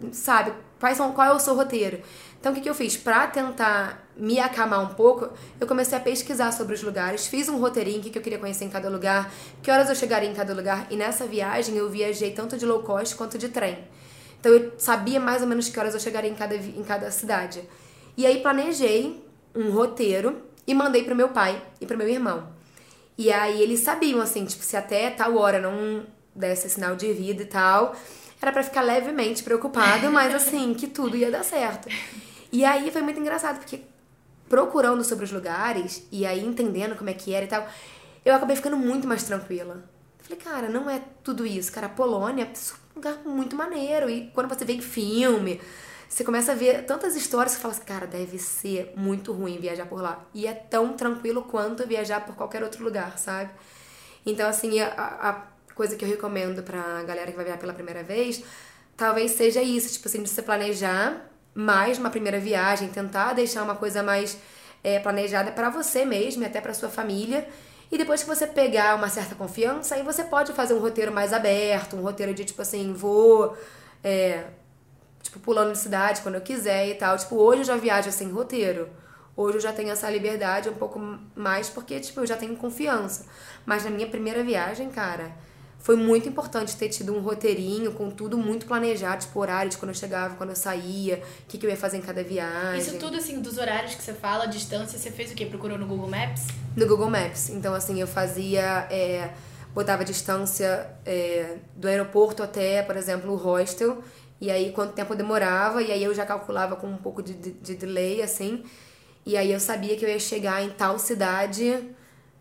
[0.00, 2.00] E, sabe, quais são, qual é o seu roteiro?
[2.46, 2.96] Então o que, que eu fiz?
[2.96, 5.28] Pra tentar me acalmar um pouco,
[5.58, 8.68] eu comecei a pesquisar sobre os lugares, fiz um roteirinho, que, eu queria conhecer em
[8.68, 12.56] cada lugar, que horas eu chegaria em cada lugar, e nessa viagem eu viajei tanto
[12.56, 13.78] de low cost quanto de trem.
[14.38, 17.64] Então eu sabia mais ou menos que horas eu chegaria em cada, em cada cidade.
[18.16, 22.46] E aí planejei um roteiro e mandei pro meu pai e pro meu irmão.
[23.18, 27.42] E aí eles sabiam, assim, tipo, se até tal hora não desse sinal de vida
[27.42, 27.96] e tal,
[28.40, 31.88] era pra ficar levemente preocupado, mas assim, que tudo ia dar certo.
[32.52, 33.82] E aí foi muito engraçado, porque
[34.48, 37.66] procurando sobre os lugares e aí entendendo como é que era e tal,
[38.24, 39.84] eu acabei ficando muito mais tranquila.
[40.20, 41.86] Falei, cara, não é tudo isso, cara.
[41.86, 44.10] A Polônia é um lugar muito maneiro.
[44.10, 45.60] E quando você vê em filme,
[46.08, 49.86] você começa a ver tantas histórias que fala assim, cara, deve ser muito ruim viajar
[49.86, 50.24] por lá.
[50.34, 53.50] E é tão tranquilo quanto viajar por qualquer outro lugar, sabe?
[54.24, 58.02] Então, assim, a, a coisa que eu recomendo pra galera que vai viajar pela primeira
[58.02, 58.42] vez,
[58.96, 63.74] talvez seja isso, tipo assim, de você planejar mais uma primeira viagem, tentar deixar uma
[63.74, 64.38] coisa mais
[64.84, 67.48] é, planejada pra você mesmo e até pra sua família.
[67.90, 71.32] E depois que você pegar uma certa confiança, aí você pode fazer um roteiro mais
[71.32, 73.56] aberto, um roteiro de tipo assim, vou.
[74.04, 74.44] É,
[75.22, 77.16] tipo, pulando de cidade quando eu quiser e tal.
[77.16, 78.90] Tipo, hoje eu já viajo sem roteiro.
[79.34, 81.00] Hoje eu já tenho essa liberdade um pouco
[81.34, 83.26] mais porque, tipo, eu já tenho confiança.
[83.64, 85.32] Mas na minha primeira viagem, cara,
[85.86, 89.90] foi muito importante ter tido um roteirinho com tudo muito planejado, tipo, horário de quando
[89.90, 92.80] eu chegava, quando eu saía, o que, que eu ia fazer em cada viagem.
[92.80, 95.46] Isso tudo, assim, dos horários que você fala, a distância, você fez o quê?
[95.46, 96.48] Procurou no Google Maps?
[96.74, 97.50] No Google Maps.
[97.50, 98.88] Então, assim, eu fazia.
[98.90, 99.30] É,
[99.72, 104.02] botava a distância é, do aeroporto até, por exemplo, o hostel.
[104.40, 105.80] E aí, quanto tempo demorava.
[105.84, 108.64] E aí, eu já calculava com um pouco de, de, de delay, assim.
[109.24, 111.94] E aí, eu sabia que eu ia chegar em tal cidade.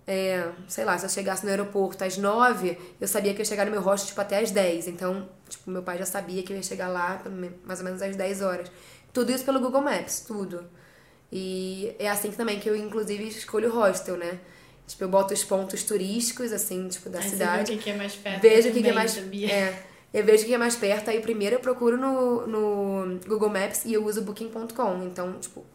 [0.08, 3.46] É, sei lá, se eu chegasse no aeroporto às nove, eu sabia que eu ia
[3.46, 4.88] chegar no meu hostel, tipo, até às dez.
[4.88, 7.24] Então, tipo, meu pai já sabia que eu ia chegar lá
[7.64, 8.72] mais ou menos às 10 horas.
[9.12, 10.64] Tudo isso pelo Google Maps, tudo.
[11.32, 14.40] E é assim que também que eu, inclusive, escolho o hostel, né?
[14.86, 17.72] Tipo, eu boto os pontos turísticos, assim, tipo, da Aí cidade.
[17.72, 19.12] Viu o que é mais perto Vejo o que, que é mais.
[19.12, 19.52] sabia?
[19.52, 23.50] É, eu vejo o que é mais perto, aí primeiro eu procuro no, no Google
[23.50, 25.04] Maps e eu uso booking.com.
[25.04, 25.66] Então, tipo,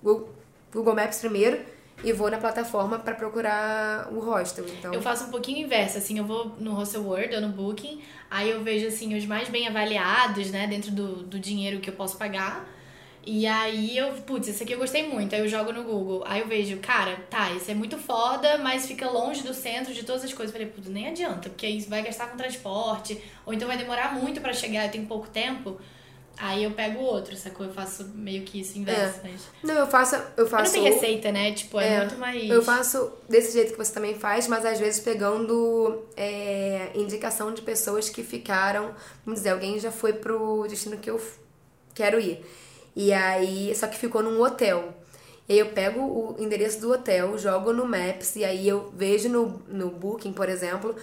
[0.73, 1.59] Google Maps primeiro
[2.03, 4.65] e vou na plataforma pra procurar o hostel.
[4.69, 8.01] Então, Eu faço um pouquinho inverso, assim, eu vou no Hostel World ou no Booking,
[8.31, 11.95] aí eu vejo, assim, os mais bem avaliados, né, dentro do, do dinheiro que eu
[11.95, 12.69] posso pagar.
[13.25, 16.25] E aí eu, putz, esse aqui eu gostei muito, aí eu jogo no Google.
[16.27, 20.05] Aí eu vejo, cara, tá, esse é muito foda, mas fica longe do centro de
[20.05, 20.55] todas as coisas.
[20.55, 24.15] Eu falei, putz, nem adianta, porque aí vai gastar com transporte, ou então vai demorar
[24.15, 25.79] muito pra chegar, eu tenho pouco tempo.
[26.42, 27.66] Aí eu pego o outro, sacou?
[27.66, 29.42] Eu faço meio que isso inverso, mas...
[29.62, 30.14] não, eu faço.
[30.14, 31.53] Eu Mas faço não tem receita, né?
[31.53, 32.50] Tipo, é, É, muito mais...
[32.50, 37.61] Eu faço desse jeito que você também faz, mas às vezes pegando é, indicação de
[37.61, 38.94] pessoas que ficaram.
[39.24, 41.20] Vamos dizer, alguém já foi pro destino que eu
[41.94, 42.42] quero ir.
[42.96, 44.94] E aí, só que ficou num hotel.
[45.46, 49.29] E aí eu pego o endereço do hotel, jogo no Maps, e aí eu vejo
[49.29, 50.94] no, no Booking, por exemplo,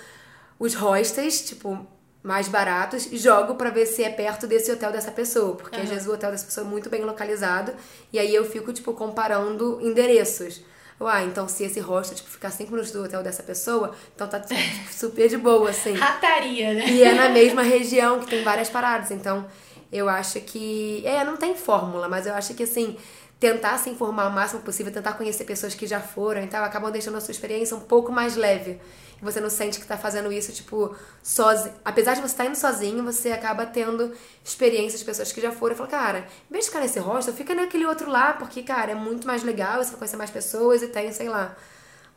[0.58, 1.86] os hostels, tipo,
[2.28, 5.56] mais baratos, jogo pra ver se é perto desse hotel dessa pessoa.
[5.56, 5.94] Porque às Aham.
[5.94, 7.72] vezes o hotel dessa pessoa é muito bem localizado,
[8.12, 10.62] e aí eu fico, tipo, comparando endereços.
[11.00, 14.42] Uai, então se esse hostel, tipo, ficar 5 minutos do hotel dessa pessoa, então tá
[14.42, 14.60] tipo,
[14.92, 15.94] super de boa, assim.
[15.94, 16.86] Rataria, né?
[16.90, 19.10] E é na mesma região que tem várias paradas.
[19.12, 19.46] Então,
[19.90, 21.02] eu acho que.
[21.06, 22.98] É, não tem fórmula, mas eu acho que assim,
[23.40, 26.92] tentar se informar o máximo possível, tentar conhecer pessoas que já foram e tal, acabam
[26.92, 28.80] deixando a sua experiência um pouco mais leve.
[29.22, 31.74] E você não sente que tá fazendo isso, tipo, sozinho.
[31.84, 35.52] Apesar de você estar tá indo sozinho, você acaba tendo experiências de pessoas que já
[35.52, 36.20] foram e fala, cara,
[36.50, 39.44] em vez de ficar nesse hostel, fica naquele outro lá, porque, cara, é muito mais
[39.44, 41.56] legal, você vai conhecer mais pessoas e tem, sei lá,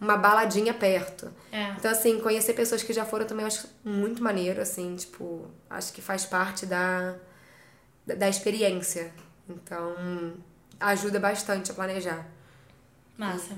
[0.00, 1.30] uma baladinha perto.
[1.52, 1.70] É.
[1.78, 5.92] Então, assim, conhecer pessoas que já foram também eu acho muito maneiro, assim, tipo, acho
[5.92, 7.14] que faz parte da,
[8.06, 9.12] da experiência.
[9.48, 10.35] Então,
[10.81, 12.27] ajuda bastante a planejar.
[13.16, 13.55] Massa.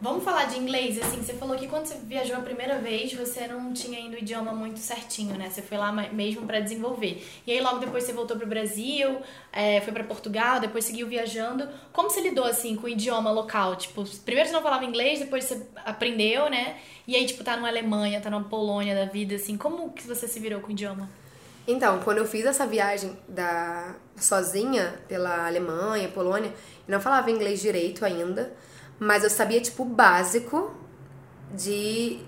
[0.00, 3.48] Vamos falar de inglês, assim, você falou que quando você viajou a primeira vez, você
[3.48, 5.50] não tinha ainda o idioma muito certinho, né?
[5.50, 7.26] Você foi lá mesmo para desenvolver.
[7.44, 9.20] E aí logo depois você voltou pro Brasil,
[9.52, 11.68] é, foi para Portugal, depois seguiu viajando.
[11.92, 13.74] Como você lidou, assim, com o idioma local?
[13.74, 16.78] Tipo, primeiro você não falava inglês, depois você aprendeu, né?
[17.04, 20.28] E aí, tipo, tá numa Alemanha, tá numa Polônia da vida, assim, como que você
[20.28, 21.10] se virou com o idioma?
[21.70, 27.60] Então, quando eu fiz essa viagem da sozinha pela Alemanha, Polônia, eu não falava inglês
[27.60, 28.50] direito ainda,
[28.98, 30.74] mas eu sabia tipo o básico
[31.54, 32.20] de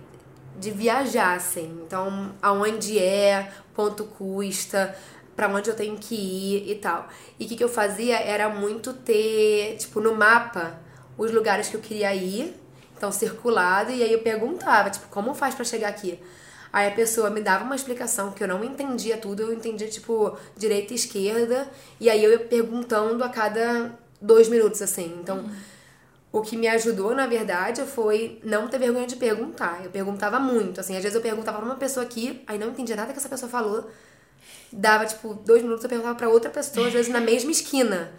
[0.59, 1.83] de viajar assim.
[1.87, 4.95] Então, aonde é, quanto custa,
[5.35, 7.09] para onde eu tenho que ir e tal.
[7.39, 10.79] E o que, que eu fazia era muito ter, tipo, no mapa,
[11.17, 12.55] os lugares que eu queria ir,
[12.95, 16.21] então circulado, e aí eu perguntava, tipo, como faz para chegar aqui?
[16.73, 20.37] Aí a pessoa me dava uma explicação que eu não entendia tudo, eu entendia tipo
[20.57, 25.19] direita e esquerda, e aí eu ia perguntando a cada dois minutos, assim.
[25.21, 25.51] Então, uhum.
[26.33, 29.81] o que me ajudou, na verdade, foi não ter vergonha de perguntar.
[29.85, 30.97] Eu perguntava muito, assim.
[30.97, 33.51] Às vezes eu perguntava pra uma pessoa aqui, aí não entendia nada que essa pessoa
[33.51, 33.91] falou.
[34.73, 38.13] Dava, tipo, dois minutos, eu perguntava pra outra pessoa, às vezes na mesma esquina.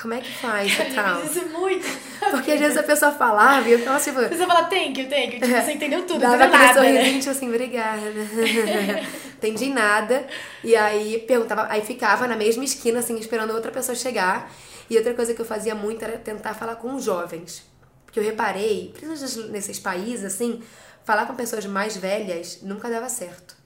[0.00, 1.22] Como é que faz e tal?
[1.24, 1.86] Isso muito.
[2.30, 4.20] Porque às vezes a pessoa falava e eu ficava tipo.
[4.20, 5.40] Você fala, thank you, thank you.
[5.40, 6.74] Tipo, você entendeu tudo, Dava aquele nada.
[6.74, 7.18] sorrisinho, Né?
[7.18, 8.00] tipo assim, obrigada.
[9.36, 10.26] Entendi nada.
[10.62, 14.52] E aí perguntava, aí ficava na mesma esquina, assim, esperando outra pessoa chegar.
[14.88, 17.64] E outra coisa que eu fazia muito era tentar falar com os jovens.
[18.04, 20.62] Porque eu reparei, principalmente nesses países, assim,
[21.04, 23.59] falar com pessoas mais velhas nunca dava certo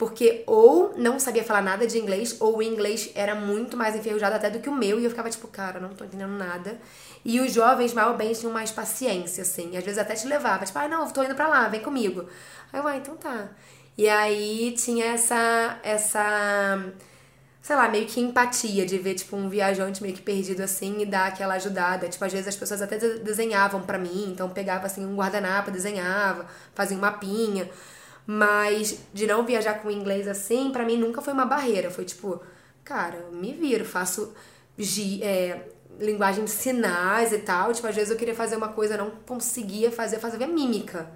[0.00, 4.34] porque ou não sabia falar nada de inglês, ou o inglês era muito mais enferrujado
[4.34, 6.78] até do que o meu, e eu ficava tipo, cara, não tô entendendo nada.
[7.22, 10.64] E os jovens, mal ou bem, tinham mais paciência, assim, às vezes até te levava,
[10.64, 12.24] tipo, ah, não, tô indo pra lá, vem comigo.
[12.72, 13.50] Aí eu, ah, então tá.
[13.98, 16.82] E aí tinha essa, essa,
[17.60, 21.04] sei lá, meio que empatia de ver, tipo, um viajante meio que perdido assim e
[21.04, 22.08] dar aquela ajudada.
[22.08, 26.46] Tipo, às vezes as pessoas até desenhavam para mim, então pegava assim um guardanapo, desenhava,
[26.74, 27.68] fazia um mapinha.
[28.32, 31.90] Mas de não viajar com inglês assim, para mim nunca foi uma barreira.
[31.90, 32.40] Foi tipo,
[32.84, 34.32] cara, eu me viro, faço
[35.20, 35.62] é,
[35.98, 37.72] linguagem de sinais e tal.
[37.72, 41.10] Tipo, às vezes eu queria fazer uma coisa, não conseguia fazer, fazia mímica.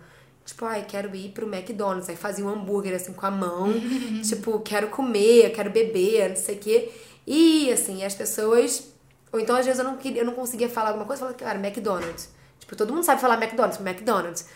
[0.44, 2.08] Tipo, ai, quero ir pro McDonald's.
[2.08, 3.72] Aí fazia um hambúrguer assim com a mão.
[4.28, 6.92] tipo, quero comer, quero beber, não sei o quê.
[7.24, 8.92] E assim, as pessoas.
[9.32, 11.38] Ou então, às vezes, eu não, queria, eu não conseguia falar alguma coisa, eu falava,
[11.38, 12.28] cara, McDonald's.
[12.58, 14.46] Tipo, todo mundo sabe falar McDonald's, McDonald's.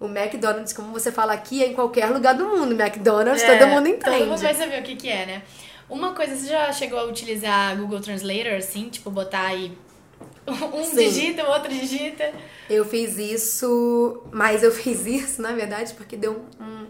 [0.00, 2.72] O McDonald's, como você fala aqui, é em qualquer lugar do mundo.
[2.72, 4.18] McDonald's, é, todo mundo entende.
[4.18, 5.42] Todo mundo vai saber o que, que é, né?
[5.88, 8.88] Uma coisa, você já chegou a utilizar Google Translator, assim?
[8.88, 9.76] Tipo, botar aí
[10.74, 10.96] um Sim.
[10.96, 12.32] digita, o outro digita?
[12.68, 16.86] Eu fiz isso, mas eu fiz isso, na verdade, porque deu um,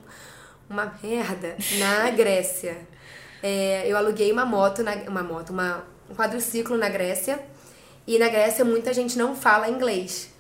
[0.69, 2.77] uma merda na Grécia.
[3.43, 7.38] É, eu aluguei uma moto, na, uma moto, uma, um quadriciclo na Grécia.
[8.07, 10.33] E na Grécia muita gente não fala inglês.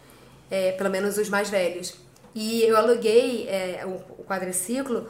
[0.50, 2.03] É, pelo menos os mais velhos.
[2.34, 5.06] E eu aluguei é, o, o quadriciclo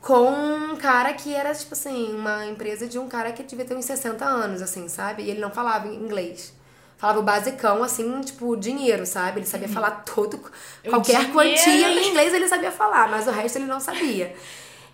[0.00, 3.74] com um cara que era, tipo assim, uma empresa de um cara que devia ter
[3.74, 5.22] uns 60 anos, assim, sabe?
[5.22, 6.52] E ele não falava inglês.
[6.96, 9.40] Falava o basicão, assim, tipo, dinheiro, sabe?
[9.40, 9.74] Ele sabia uhum.
[9.74, 10.40] falar todo,
[10.88, 14.34] qualquer quantia em inglês ele sabia falar, mas o resto ele não sabia.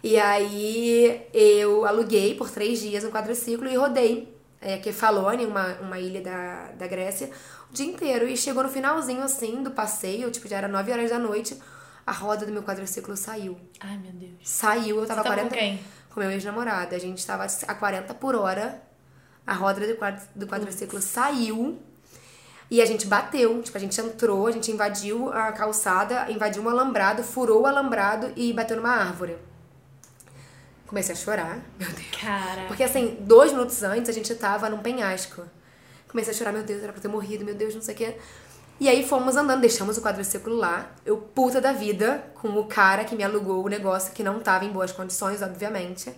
[0.03, 5.99] E aí eu aluguei por três dias um quadriciclo e rodei é, Kefalone, uma, uma
[5.99, 7.31] ilha da, da Grécia,
[7.71, 8.29] o dia inteiro.
[8.29, 11.61] E chegou no finalzinho, assim, do passeio, tipo, já era 9 horas da noite,
[12.07, 13.59] a roda do meu quadriciclo saiu.
[13.81, 14.33] Ai, meu Deus.
[14.43, 15.49] Saiu, eu tava Você 40...
[15.49, 15.81] com quem?
[16.11, 16.95] Com meu ex-namorado.
[16.95, 18.83] A gente tava a 40 por hora,
[19.47, 20.23] a roda do, quadr...
[20.35, 21.09] do quadriciclo Ups.
[21.09, 21.79] saiu...
[22.73, 26.69] E a gente bateu, tipo, a gente entrou, a gente invadiu a calçada, invadiu um
[26.69, 29.37] alambrado, furou o alambrado e bateu numa árvore.
[30.91, 32.21] Comecei a chorar, meu Deus.
[32.21, 32.65] Cara.
[32.67, 35.45] Porque assim, dois minutos antes a gente tava num penhasco.
[36.09, 38.17] Comecei a chorar, meu Deus, era pra ter morrido, meu Deus, não sei o quê.
[38.81, 40.91] E aí fomos andando, deixamos o quadriciclo lá.
[41.07, 44.65] Eu puta da vida com o cara que me alugou o negócio, que não tava
[44.65, 46.13] em boas condições, obviamente.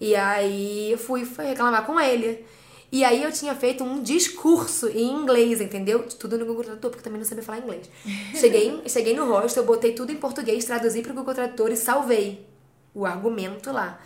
[0.00, 2.44] E aí fui, fui reclamar com ele.
[2.90, 6.02] E aí eu tinha feito um discurso em inglês, entendeu?
[6.08, 7.88] Tudo no Google Tradutor, porque também não sabia falar inglês.
[8.34, 12.51] Cheguei, cheguei no hostel, botei tudo em português, traduzi pro Google Tradutor e salvei
[12.94, 13.98] o argumento lá.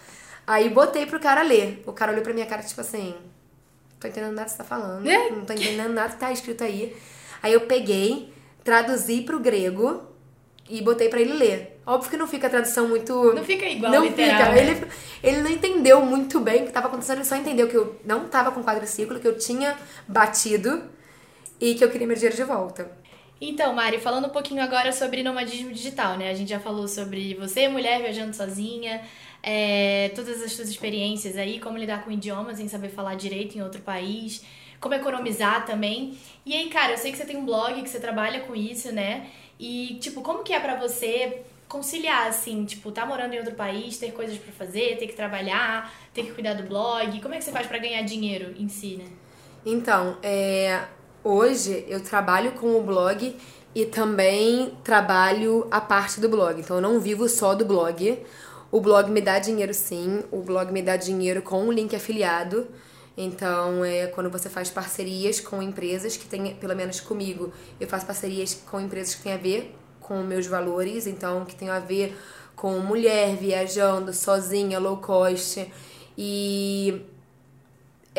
[0.47, 1.83] Aí botei pro cara ler.
[1.87, 3.15] O cara olhou pra minha cara, tipo assim.
[3.99, 5.31] tô entendendo nada que você tá falando, É?
[5.31, 6.97] não tô entendendo nada que tá escrito aí.
[7.43, 10.03] Aí eu peguei, traduzi pro grego
[10.69, 11.81] e botei pra ele ler.
[11.87, 13.33] Óbvio que não fica a tradução muito.
[13.35, 14.53] Não fica igual, Não literal, fica.
[14.53, 14.61] né?
[14.61, 14.87] Ele,
[15.23, 18.27] ele não entendeu muito bem o que tava acontecendo, ele só entendeu que eu não
[18.29, 19.77] tava com quadriciclo, que eu tinha
[20.09, 20.83] batido
[21.61, 22.91] e que eu queria meu dinheiro de volta.
[23.41, 26.31] Então, Mari, falando um pouquinho agora sobre nomadismo digital, né?
[26.31, 29.03] A gente já falou sobre você, mulher, viajando sozinha,
[29.43, 33.63] é, todas as suas experiências aí, como lidar com idiomas sem saber falar direito em
[33.63, 34.43] outro país,
[34.81, 36.17] como economizar também.
[36.47, 38.91] E aí, cara, eu sei que você tem um blog, que você trabalha com isso,
[38.91, 39.27] né?
[39.61, 43.99] E, tipo, como que é pra você conciliar, assim, tipo, tá morando em outro país,
[43.99, 47.21] ter coisas pra fazer, ter que trabalhar, ter que cuidar do blog?
[47.21, 49.05] Como é que você faz pra ganhar dinheiro em si, né?
[49.65, 50.85] Então, é,
[51.27, 53.37] hoje eu trabalho com o blog
[53.75, 56.61] e também trabalho a parte do blog.
[56.61, 58.19] Então eu não vivo só do blog.
[58.71, 62.67] O blog me dá dinheiro sim, o blog me dá dinheiro com o link afiliado.
[63.17, 68.05] Então, é quando você faz parcerias com empresas que tem, pelo menos comigo, eu faço
[68.05, 72.15] parcerias com empresas que têm a ver com meus valores, então que tem a ver
[72.55, 75.67] com mulher viajando sozinha, low cost.
[76.19, 77.03] E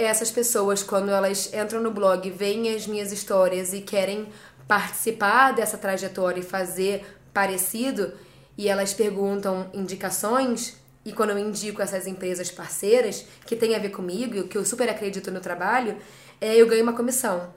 [0.06, 4.28] essas pessoas, quando elas entram no blog, veem as minhas histórias e querem
[4.68, 8.14] participar dessa trajetória e fazer parecido,
[8.58, 13.90] e elas perguntam indicações, e quando eu indico essas empresas parceiras, que tem a ver
[13.90, 15.98] comigo e que eu super acredito no trabalho,
[16.40, 17.54] é, eu ganho uma comissão.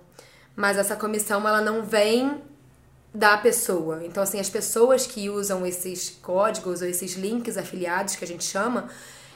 [0.55, 2.41] Mas essa comissão, ela não vem
[3.13, 4.05] da pessoa.
[4.05, 8.45] Então, assim, as pessoas que usam esses códigos ou esses links afiliados, que a gente
[8.45, 8.89] chama,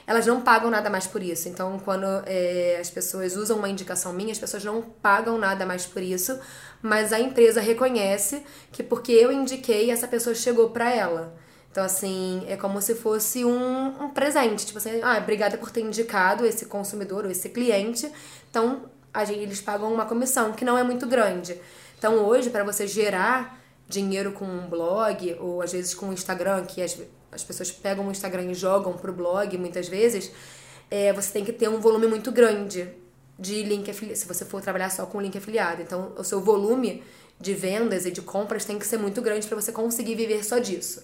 [0.06, 1.48] elas não pagam nada mais por isso.
[1.48, 5.86] Então, quando é, as pessoas usam uma indicação minha, as pessoas não pagam nada mais
[5.86, 6.38] por isso,
[6.82, 11.34] mas a empresa reconhece que porque eu indiquei, essa pessoa chegou para ela.
[11.70, 14.66] Então, assim, é como se fosse um, um presente.
[14.66, 18.10] Tipo assim, ah, obrigada por ter indicado esse consumidor ou esse cliente.
[18.48, 21.60] Então, a gente, eles pagam uma comissão, que não é muito grande.
[21.98, 26.64] Então, hoje, para você gerar dinheiro com um blog, ou às vezes com o Instagram,
[26.64, 26.99] que as,
[27.31, 30.31] as pessoas pegam o Instagram e jogam pro blog muitas vezes,
[30.90, 32.88] é, você tem que ter um volume muito grande
[33.38, 35.83] de link afiliado, se você for trabalhar só com link afiliado.
[35.83, 37.03] Então, o seu volume
[37.40, 40.59] de vendas e de compras tem que ser muito grande para você conseguir viver só
[40.59, 41.03] disso.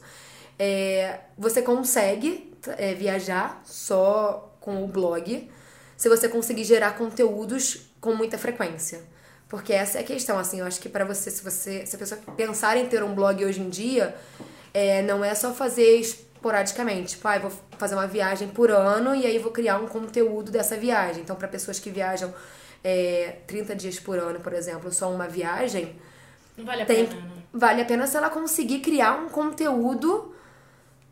[0.59, 5.51] É, você consegue é, viajar só com o blog
[5.97, 9.03] se você conseguir gerar conteúdos com muita frequência.
[9.50, 11.98] Porque essa é a questão, assim, eu acho que para você, se você, se a
[11.98, 14.14] pessoa pensar em ter um blog hoje em dia,
[14.72, 19.26] é, não é só fazer esporadicamente, tipo, ah, vou fazer uma viagem por ano e
[19.26, 21.22] aí vou criar um conteúdo dessa viagem.
[21.22, 22.32] Então, para pessoas que viajam
[22.84, 25.96] é, 30 dias por ano, por exemplo, só uma viagem,
[26.56, 27.42] Não vale a tem, pena, né?
[27.52, 30.32] vale a pena se ela conseguir criar um conteúdo,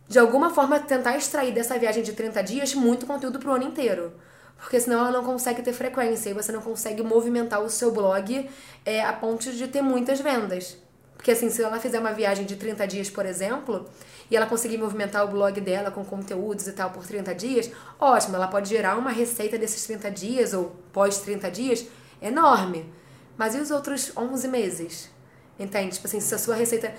[0.06, 4.12] de alguma forma tentar extrair dessa viagem de 30 dias muito conteúdo pro ano inteiro.
[4.58, 8.50] Porque senão ela não consegue ter frequência e você não consegue movimentar o seu blog
[8.84, 10.76] é, a ponto de ter muitas vendas.
[11.16, 13.88] Porque assim, se ela fizer uma viagem de 30 dias, por exemplo,
[14.30, 18.36] e ela conseguir movimentar o blog dela com conteúdos e tal por 30 dias, ótimo,
[18.36, 21.86] ela pode gerar uma receita desses 30 dias ou pós 30 dias
[22.20, 22.92] enorme.
[23.36, 25.10] Mas e os outros 11 meses?
[25.58, 25.94] Entende?
[25.94, 26.94] Tipo assim, se a sua receita.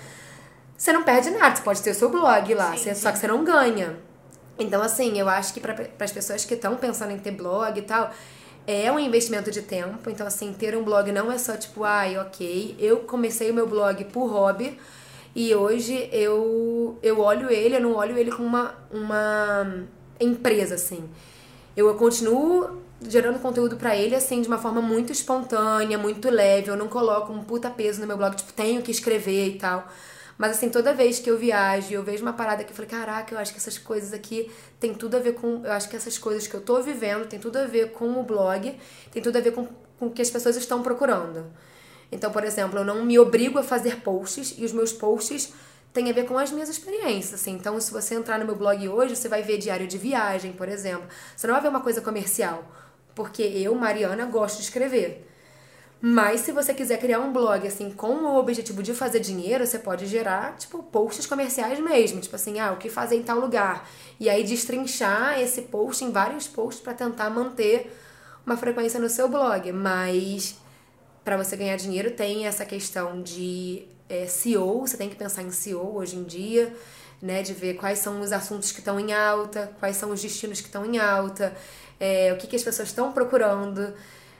[0.76, 3.26] Você não perde nada, você pode ter o seu blog lá, Sim, só que você
[3.26, 3.98] não ganha.
[4.62, 7.82] Então, assim, eu acho que para as pessoas que estão pensando em ter blog e
[7.82, 8.12] tal,
[8.66, 10.10] é um investimento de tempo.
[10.10, 12.76] Então, assim, ter um blog não é só tipo, ai, ok.
[12.78, 14.78] Eu comecei o meu blog por hobby
[15.34, 19.84] e hoje eu, eu olho ele, eu não olho ele como uma, uma
[20.20, 21.08] empresa, assim.
[21.76, 26.68] Eu continuo gerando conteúdo pra ele, assim, de uma forma muito espontânea, muito leve.
[26.68, 29.88] Eu não coloco um puta peso no meu blog, tipo, tenho que escrever e tal.
[30.40, 33.34] Mas, assim, toda vez que eu viajo eu vejo uma parada que eu falei, caraca,
[33.34, 34.50] eu acho que essas coisas aqui
[34.80, 35.60] tem tudo a ver com.
[35.62, 38.22] Eu acho que essas coisas que eu tô vivendo tem tudo a ver com o
[38.22, 38.74] blog,
[39.12, 41.44] tem tudo a ver com, com o que as pessoas estão procurando.
[42.10, 45.52] Então, por exemplo, eu não me obrigo a fazer posts e os meus posts
[45.92, 47.52] têm a ver com as minhas experiências, assim.
[47.52, 50.70] Então, se você entrar no meu blog hoje, você vai ver diário de viagem, por
[50.70, 51.06] exemplo.
[51.36, 52.64] Você não vai ver uma coisa comercial,
[53.14, 55.29] porque eu, Mariana, gosto de escrever.
[56.02, 59.78] Mas se você quiser criar um blog assim com o objetivo de fazer dinheiro, você
[59.78, 63.86] pode gerar, tipo, posts comerciais mesmo, tipo assim, ah, o que fazer em tal lugar.
[64.18, 67.94] E aí destrinchar esse post em vários posts para tentar manter
[68.46, 70.56] uma frequência no seu blog, mas
[71.22, 75.50] para você ganhar dinheiro tem essa questão de é, SEO, você tem que pensar em
[75.50, 76.74] SEO hoje em dia,
[77.20, 77.42] né?
[77.42, 80.66] De ver quais são os assuntos que estão em alta, quais são os destinos que
[80.66, 81.54] estão em alta,
[81.98, 83.92] é, o que, que as pessoas estão procurando,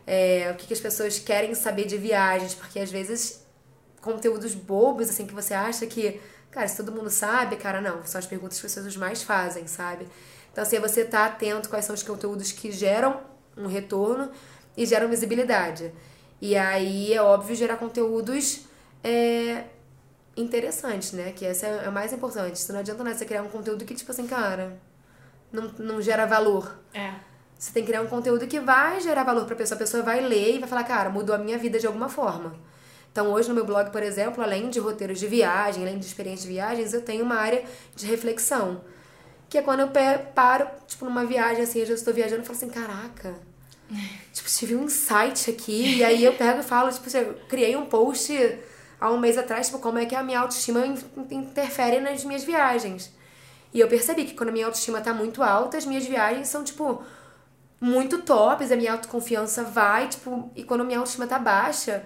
[0.06, 3.44] é, o que, que as pessoas querem saber de viagens, porque às vezes
[4.00, 6.20] conteúdos bobos, assim, que você acha que,
[6.50, 9.66] cara, se todo mundo sabe, cara, não, são as perguntas que as pessoas mais fazem,
[9.66, 10.06] sabe?
[10.52, 13.20] Então, assim, é você tá atento quais são os conteúdos que geram
[13.56, 14.30] um retorno
[14.76, 15.92] e geram visibilidade.
[16.40, 18.62] E aí é óbvio gerar conteúdos
[19.04, 19.64] é,
[20.36, 21.32] interessantes, né?
[21.32, 22.72] Que essa é, o mais importante.
[22.72, 24.80] Não adianta nada você criar um conteúdo que, tipo assim, cara,
[25.52, 26.78] não, não gera valor.
[26.94, 27.14] É.
[27.60, 29.76] Você tem que criar um conteúdo que vai gerar valor pra pessoa.
[29.76, 32.54] A pessoa vai ler e vai falar, cara, mudou a minha vida de alguma forma.
[33.12, 36.44] Então, hoje no meu blog, por exemplo, além de roteiros de viagem, além de experiências
[36.44, 37.62] de viagens, eu tenho uma área
[37.94, 38.80] de reflexão.
[39.46, 39.88] Que é quando eu
[40.34, 43.34] paro, tipo, numa viagem, assim, eu já estou viajando e falo assim, caraca,
[44.32, 45.98] tipo, tive um insight aqui.
[45.98, 48.32] E aí eu pego e falo, tipo, eu criei um post
[48.98, 50.80] há um mês atrás, tipo, como é que a minha autoestima
[51.30, 53.12] interfere nas minhas viagens.
[53.74, 56.64] E eu percebi que quando a minha autoestima tá muito alta, as minhas viagens são,
[56.64, 57.04] tipo,
[57.80, 62.04] muito tops, a minha autoconfiança vai, tipo, e quando a minha autoestima tá baixa,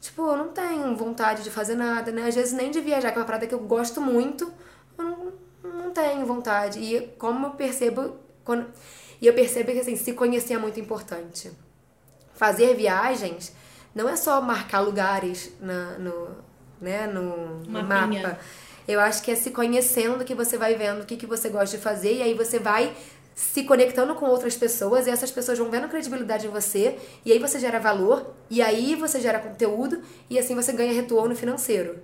[0.00, 2.28] tipo, eu não tenho vontade de fazer nada, né?
[2.28, 4.52] Às vezes nem de viajar, que é uma parada que eu gosto muito,
[4.98, 5.32] eu não,
[5.64, 6.78] não tenho vontade.
[6.78, 8.66] E como eu percebo, quando,
[9.20, 11.50] e eu percebo que, assim, se conhecer é muito importante.
[12.34, 13.54] Fazer viagens
[13.94, 16.28] não é só marcar lugares na, no,
[16.80, 18.38] né, no, no mapa.
[18.86, 21.76] Eu acho que é se conhecendo que você vai vendo o que, que você gosta
[21.76, 22.94] de fazer e aí você vai
[23.40, 27.38] se conectando com outras pessoas e essas pessoas vão vendo credibilidade em você e aí
[27.38, 32.00] você gera valor e aí você gera conteúdo e assim você ganha retorno financeiro.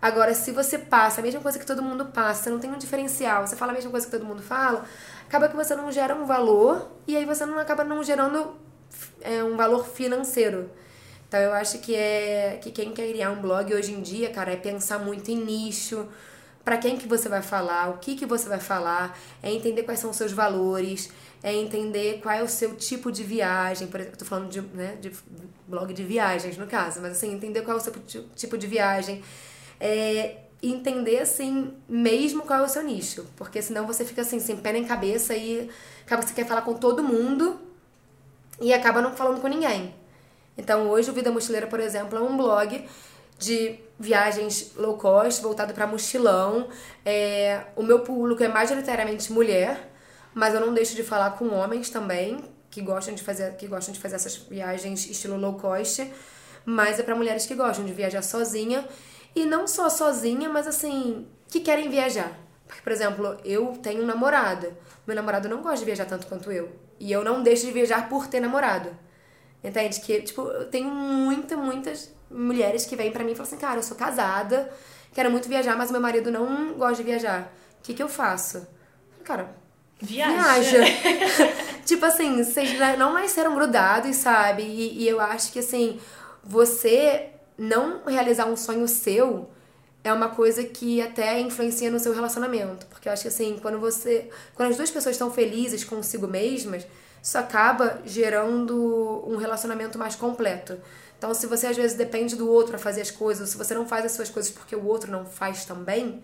[0.00, 3.46] Agora, se você passa a mesma coisa que todo mundo passa, não tem um diferencial,
[3.46, 4.84] você fala a mesma coisa que todo mundo fala,
[5.28, 8.56] acaba que você não gera um valor e aí você não acaba não gerando
[9.20, 10.70] é, um valor financeiro.
[11.28, 14.52] Então eu acho que é que quem quer criar um blog hoje em dia, cara,
[14.52, 16.08] é pensar muito em nicho,
[16.64, 20.00] para quem que você vai falar, o que que você vai falar, é entender quais
[20.00, 21.10] são os seus valores,
[21.42, 24.96] é entender qual é o seu tipo de viagem, por exemplo, tô falando de, né,
[25.00, 25.10] de
[25.66, 27.92] blog de viagens no caso, mas assim, entender qual é o seu
[28.36, 29.22] tipo de viagem,
[29.80, 34.56] é entender assim mesmo qual é o seu nicho, porque senão você fica assim, sem
[34.56, 35.68] pé nem cabeça e
[36.06, 37.60] acaba que você quer falar com todo mundo
[38.60, 39.92] e acaba não falando com ninguém.
[40.56, 42.86] Então hoje o Vida Mochileira, por exemplo, é um blog
[43.42, 46.68] de viagens low cost, voltado para mochilão.
[47.04, 49.90] É, o meu público é majoritariamente mulher,
[50.32, 53.92] mas eu não deixo de falar com homens também, que gostam de fazer, que gostam
[53.92, 56.10] de fazer essas viagens estilo low cost,
[56.64, 58.86] mas é para mulheres que gostam de viajar sozinha
[59.34, 62.38] e não só sozinha, mas assim, que querem viajar.
[62.66, 64.72] Porque, por exemplo, eu tenho um namorado.
[65.06, 66.70] Meu namorado não gosta de viajar tanto quanto eu.
[66.98, 68.96] E eu não deixo de viajar por ter namorado.
[69.62, 70.00] Entende?
[70.00, 73.78] Que, tipo, eu tenho muita, muitas mulheres que vêm para mim e falam assim, cara,
[73.78, 74.72] eu sou casada,
[75.14, 77.52] quero muito viajar, mas meu marido não gosta de viajar.
[77.78, 78.66] O que, que eu faço?
[79.22, 79.54] Cara,
[80.00, 80.78] viaja.
[80.78, 80.84] viaja.
[81.86, 84.62] tipo assim, vocês não nasceram grudados, sabe?
[84.62, 86.00] E, e eu acho que assim,
[86.42, 89.48] você não realizar um sonho seu
[90.04, 92.86] é uma coisa que até influencia no seu relacionamento.
[92.86, 94.28] Porque eu acho que assim, quando você.
[94.54, 96.86] Quando as duas pessoas estão felizes consigo mesmas,
[97.22, 100.76] isso acaba gerando um relacionamento mais completo.
[101.16, 103.74] Então, se você às vezes depende do outro para fazer as coisas, ou se você
[103.74, 106.20] não faz as suas coisas porque o outro não faz também,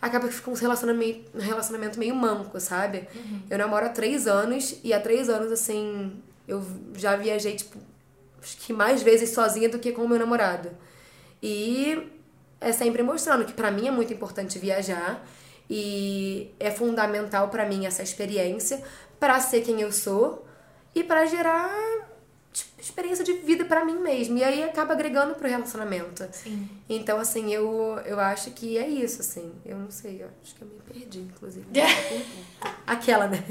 [0.00, 3.08] acaba que fica um relacionamento, um relacionamento meio manco, sabe?
[3.12, 3.42] Uhum.
[3.50, 6.64] Eu namoro há três anos e há três anos, assim, eu
[6.94, 7.76] já viajei, tipo,
[8.40, 10.70] acho que mais vezes sozinha do que com o meu namorado.
[11.42, 12.08] E
[12.60, 15.26] é sempre mostrando que para mim é muito importante viajar
[15.68, 18.80] e é fundamental para mim essa experiência
[19.22, 20.44] para ser quem eu sou
[20.92, 21.70] e para gerar
[22.52, 24.36] tipo, experiência de vida para mim mesmo.
[24.36, 26.28] E aí acaba agregando pro relacionamento.
[26.32, 26.68] Sim.
[26.88, 29.52] Então, assim, eu, eu acho que é isso, assim.
[29.64, 31.64] Eu não sei, eu acho que eu me perdi, inclusive.
[32.84, 33.44] Aquela, né?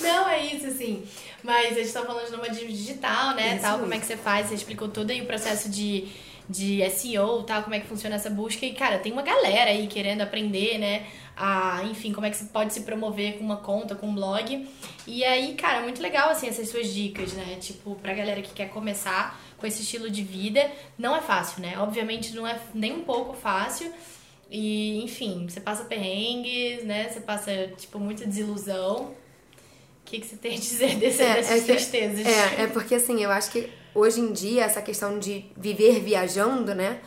[0.00, 1.04] Não, é isso, assim.
[1.42, 3.54] Mas a gente tá falando de nômade digital, né?
[3.54, 6.06] Isso tal, como é que você faz, você explicou todo aí o processo de,
[6.50, 8.66] de SEO, tal, como é que funciona essa busca.
[8.66, 11.06] E, cara, tem uma galera aí querendo aprender, né?
[11.40, 14.68] a, enfim, como é que você pode se promover com uma conta, com um blog.
[15.06, 17.56] E aí, cara, muito legal, assim, essas suas dicas, né?
[17.58, 21.78] Tipo, pra galera que quer começar com esse estilo de vida, não é fácil, né?
[21.78, 23.90] Obviamente não é nem um pouco fácil.
[24.50, 27.08] E, enfim, você passa perrengues, né?
[27.08, 29.14] Você passa, tipo, muita desilusão.
[30.10, 32.26] O que, que você tem a dizer desse, é, dessas é tristezas?
[32.26, 36.74] É, é porque, assim, eu acho que hoje em dia essa questão de viver viajando,
[36.74, 37.00] né?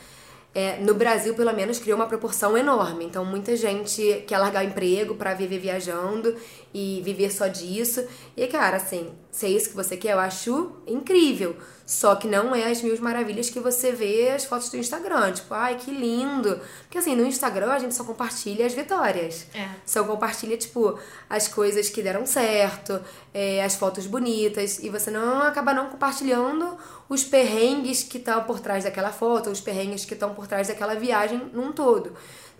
[0.55, 3.05] é, no Brasil, pelo menos, criou uma proporção enorme.
[3.05, 6.35] Então, muita gente quer largar o emprego para viver viajando
[6.73, 8.03] e viver só disso.
[8.35, 11.55] E, cara, assim, se é isso que você quer, eu acho incrível.
[11.85, 15.33] Só que não é as mil maravilhas que você vê as fotos do Instagram.
[15.33, 16.59] Tipo, ai, que lindo.
[16.83, 19.45] Porque assim, no Instagram a gente só compartilha as vitórias.
[19.53, 19.69] É.
[19.85, 20.97] Só compartilha, tipo,
[21.29, 23.01] as coisas que deram certo,
[23.33, 24.79] é, as fotos bonitas.
[24.79, 26.77] E você não acaba não compartilhando
[27.09, 30.95] os perrengues que estão por trás daquela foto, os perrengues que estão por trás daquela
[30.95, 32.13] viagem num todo.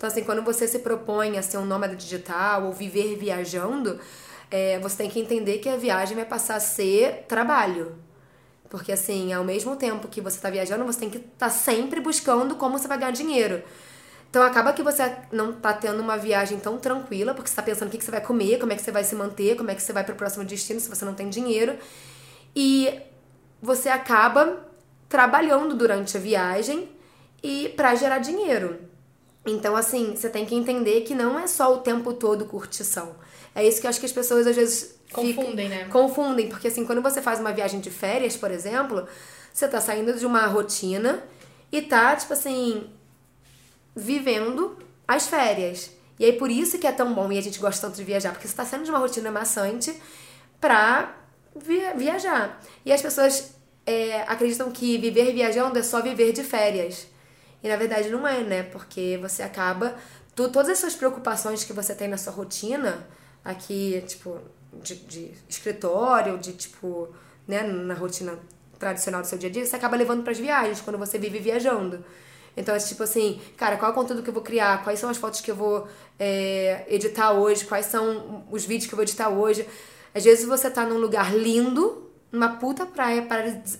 [0.03, 3.97] Então, assim, quando você se propõe a ser um nômade digital ou viver viajando,
[4.51, 7.95] é, você tem que entender que a viagem vai passar a ser trabalho.
[8.69, 12.01] Porque, assim, ao mesmo tempo que você está viajando, você tem que estar tá sempre
[12.01, 13.63] buscando como você vai ganhar dinheiro.
[14.29, 17.87] Então, acaba que você não está tendo uma viagem tão tranquila, porque você está pensando
[17.87, 19.75] o que, que você vai comer, como é que você vai se manter, como é
[19.75, 21.77] que você vai para o próximo destino se você não tem dinheiro.
[22.53, 22.99] E
[23.61, 24.67] você acaba
[25.07, 26.89] trabalhando durante a viagem
[27.41, 28.91] e para gerar dinheiro.
[29.45, 33.15] Então, assim, você tem que entender que não é só o tempo todo curtição.
[33.53, 35.89] É isso que eu acho que as pessoas às vezes Confundem, fica, né?
[35.89, 39.07] Confundem, porque assim, quando você faz uma viagem de férias, por exemplo,
[39.53, 41.23] você tá saindo de uma rotina
[41.71, 42.89] e tá, tipo assim,
[43.95, 44.77] vivendo
[45.07, 45.91] as férias.
[46.19, 48.31] E aí por isso que é tão bom e a gente gosta tanto de viajar,
[48.31, 49.95] porque você tá saindo de uma rotina maçante
[50.59, 51.15] pra
[51.55, 52.59] via viajar.
[52.83, 53.53] E as pessoas
[53.85, 57.07] é, acreditam que viver viajando é só viver de férias.
[57.63, 58.63] E na verdade não é, né?
[58.63, 59.95] Porque você acaba.
[60.35, 63.07] Tu, todas essas preocupações que você tem na sua rotina,
[63.43, 64.39] aqui, tipo,
[64.81, 67.09] de, de escritório, de tipo,
[67.47, 68.37] né, na rotina
[68.79, 71.39] tradicional do seu dia a dia, você acaba levando para as viagens, quando você vive
[71.39, 72.03] viajando.
[72.55, 74.83] Então é tipo assim, cara, qual é o conteúdo que eu vou criar?
[74.83, 75.87] Quais são as fotos que eu vou
[76.19, 77.65] é, editar hoje?
[77.65, 79.67] Quais são os vídeos que eu vou editar hoje?
[80.13, 83.27] Às vezes você tá num lugar lindo, numa puta praia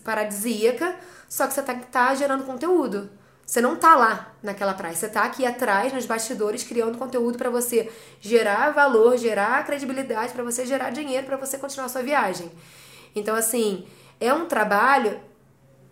[0.03, 0.95] paradisíaca,
[1.29, 3.09] só que você tá, tá gerando conteúdo.
[3.45, 7.49] Você não tá lá naquela praia, você tá aqui atrás, nos bastidores, criando conteúdo para
[7.49, 7.91] você
[8.21, 12.49] gerar valor, gerar credibilidade, para você gerar dinheiro, para você continuar sua viagem.
[13.15, 13.85] Então, assim,
[14.19, 15.19] é um trabalho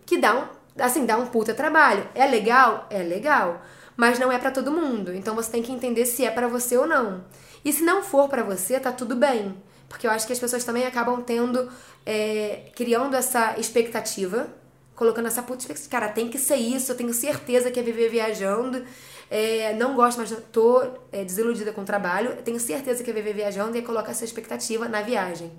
[0.06, 0.44] que dá um,
[0.82, 2.08] assim, dá um puta trabalho.
[2.14, 2.86] É legal?
[2.90, 3.62] É legal.
[3.96, 5.12] Mas não é para todo mundo.
[5.14, 7.24] Então você tem que entender se é para você ou não.
[7.64, 9.54] E se não for para você, tá tudo bem.
[9.88, 11.70] Porque eu acho que as pessoas também acabam tendo,
[12.04, 14.48] é, criando essa expectativa
[14.94, 15.90] colocando essa puta expectativa.
[15.90, 18.84] Cara, tem que ser isso, eu tenho certeza que é viver viajando.
[19.30, 22.36] É, não gosto, mas tô é, desiludida com o trabalho.
[22.42, 25.50] Tenho certeza que é viver viajando e colocar essa expectativa na viagem.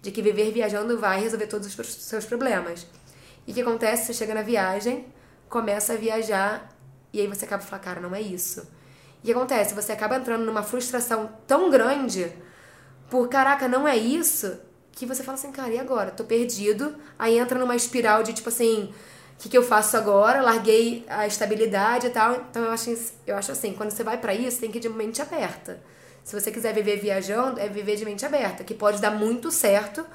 [0.00, 2.86] De que viver viajando vai resolver todos os seus problemas.
[3.46, 4.06] E o que acontece?
[4.06, 5.06] Você chega na viagem,
[5.48, 6.68] começa a viajar
[7.12, 8.66] e aí você acaba falando, cara, não é isso.
[9.22, 9.74] E o que acontece?
[9.74, 12.32] Você acaba entrando numa frustração tão grande
[13.10, 14.58] por, caraca, não é isso,
[14.92, 16.10] que você fala assim, cara, e agora?
[16.10, 16.94] Tô perdido.
[17.18, 18.92] Aí entra numa espiral de tipo assim,
[19.34, 20.40] o que, que eu faço agora?
[20.40, 22.46] Larguei a estabilidade e tal.
[22.50, 22.94] Então eu acho,
[23.26, 25.80] eu acho assim, quando você vai para isso, tem que ir de mente aberta.
[26.22, 30.06] Se você quiser viver viajando, é viver de mente aberta, que pode dar muito certo,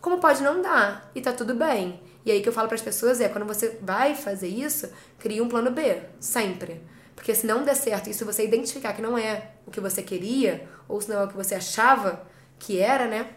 [0.00, 2.00] como pode não dar, e tá tudo bem.
[2.24, 5.40] E aí que eu falo para as pessoas é, quando você vai fazer isso, crie
[5.40, 6.82] um plano B, sempre.
[7.14, 10.02] Porque se não der certo, e se você identificar que não é o que você
[10.02, 12.26] queria, ou se não é o que você achava
[12.58, 13.28] que era, né?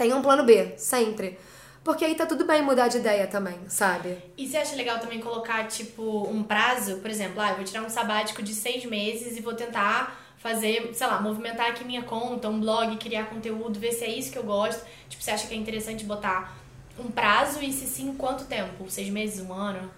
[0.00, 1.38] Tenha um plano B, sempre.
[1.84, 4.16] Porque aí tá tudo bem mudar de ideia também, sabe?
[4.34, 7.00] E você acha legal também colocar, tipo, um prazo?
[7.00, 10.90] Por exemplo, ah, eu vou tirar um sabático de seis meses e vou tentar fazer,
[10.94, 14.38] sei lá, movimentar aqui minha conta, um blog, criar conteúdo, ver se é isso que
[14.38, 14.82] eu gosto.
[15.06, 16.56] Tipo, você acha que é interessante botar
[16.98, 18.88] um prazo e se sim, quanto tempo?
[18.88, 19.90] Seis meses, um ano?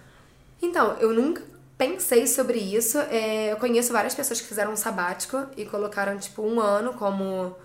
[0.61, 1.41] Então, eu nunca
[1.77, 2.97] pensei sobre isso.
[3.09, 7.55] É, eu conheço várias pessoas que fizeram um sabático e colocaram, tipo, um ano como,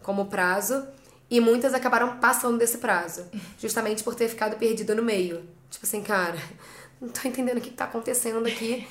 [0.00, 0.86] como prazo.
[1.30, 3.26] E muitas acabaram passando desse prazo,
[3.58, 5.42] justamente por ter ficado perdida no meio.
[5.70, 6.38] Tipo assim, cara,
[7.00, 8.86] não tô entendendo o que tá acontecendo aqui.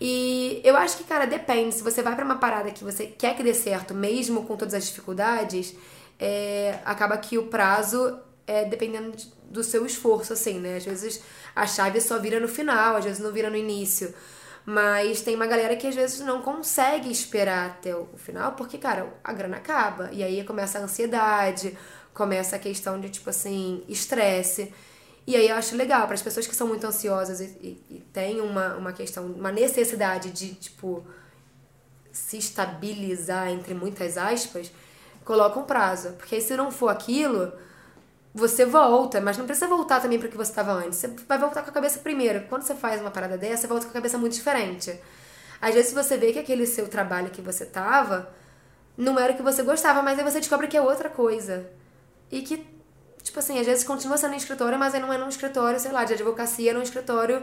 [0.00, 1.74] E eu acho que, cara, depende.
[1.74, 4.74] Se você vai para uma parada que você quer que dê certo, mesmo com todas
[4.74, 5.74] as dificuldades,
[6.18, 9.16] é, acaba que o prazo é dependendo
[9.50, 10.76] do seu esforço, assim, né?
[10.76, 11.22] Às vezes
[11.54, 14.12] a chave só vira no final, às vezes não vira no início.
[14.66, 19.12] Mas tem uma galera que às vezes não consegue esperar até o final, porque, cara,
[19.22, 20.10] a grana acaba.
[20.10, 21.76] E aí começa a ansiedade,
[22.14, 24.72] começa a questão de, tipo assim, estresse.
[25.26, 28.00] E aí eu acho legal, para as pessoas que são muito ansiosas e, e, e
[28.12, 31.04] têm uma, uma questão, uma necessidade de, tipo,
[32.10, 34.72] se estabilizar, entre muitas aspas,
[35.24, 36.12] coloca um prazo.
[36.12, 37.52] Porque aí se não for aquilo,
[38.34, 40.98] você volta, mas não precisa voltar também para o que você estava antes.
[40.98, 42.44] Você vai voltar com a cabeça primeiro.
[42.48, 44.98] Quando você faz uma parada dessa, você volta com a cabeça muito diferente.
[45.60, 48.28] Às vezes você vê que aquele seu trabalho que você tava
[48.98, 51.70] não era o que você gostava, mas aí você descobre que é outra coisa.
[52.30, 52.66] E que,
[53.22, 56.04] tipo assim, às vezes continua sendo escritório, mas aí não é num escritório, sei lá,
[56.04, 57.40] de advocacia, é num escritório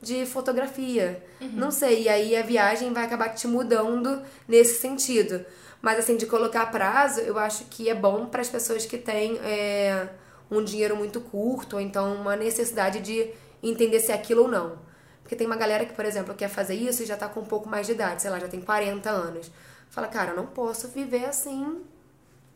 [0.00, 1.24] de fotografia.
[1.40, 1.50] Uhum.
[1.52, 2.02] Não sei.
[2.02, 5.46] E aí a viagem vai acabar te mudando nesse sentido.
[5.80, 9.38] Mas assim, de colocar prazo, eu acho que é bom para as pessoas que têm.
[9.38, 10.08] É
[10.52, 13.30] um dinheiro muito curto, ou então uma necessidade de
[13.62, 14.78] entender se é aquilo ou não.
[15.22, 17.44] Porque tem uma galera que, por exemplo, quer fazer isso e já tá com um
[17.44, 19.50] pouco mais de idade, sei lá, já tem 40 anos.
[19.88, 21.82] Fala, cara, eu não posso viver assim,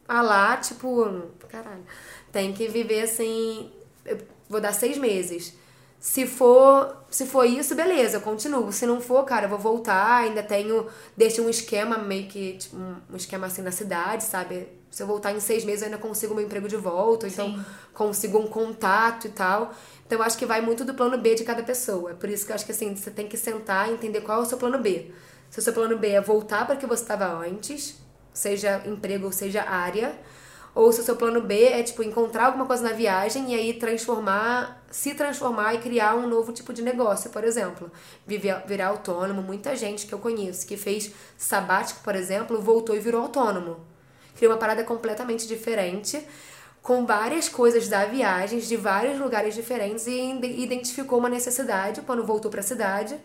[0.09, 1.84] a lá, tipo, caralho.
[2.32, 3.70] Tem que viver assim,
[4.05, 4.18] eu
[4.49, 5.55] vou dar seis meses.
[5.99, 8.70] Se for, se for isso, beleza, eu continuo.
[8.72, 10.86] Se não for, cara, eu vou voltar, ainda tenho.
[11.16, 14.68] Deixo um esquema, meio que, tipo, um esquema assim na cidade, sabe?
[14.97, 17.64] Se eu voltar em seis meses, eu ainda consigo meu emprego de volta, então Sim.
[17.92, 19.74] consigo um contato e tal.
[20.07, 22.12] Então eu acho que vai muito do plano B de cada pessoa.
[22.12, 24.40] É por isso que eu acho que assim, você tem que sentar e entender qual
[24.40, 25.11] é o seu plano B.
[25.51, 27.97] Se o seu plano B é voltar para o que você estava antes,
[28.32, 30.18] seja emprego ou seja área,
[30.74, 33.74] ou se o seu plano B é tipo encontrar alguma coisa na viagem e aí
[33.74, 37.92] transformar, se transformar e criar um novo tipo de negócio, por exemplo,
[38.26, 39.42] viver, virar autônomo.
[39.42, 43.94] Muita gente que eu conheço que fez sabático, por exemplo, voltou e virou autônomo.
[44.37, 46.24] Criou uma parada completamente diferente
[46.82, 50.30] com várias coisas da viagem, de vários lugares diferentes, e
[50.62, 53.18] identificou uma necessidade quando voltou para a cidade.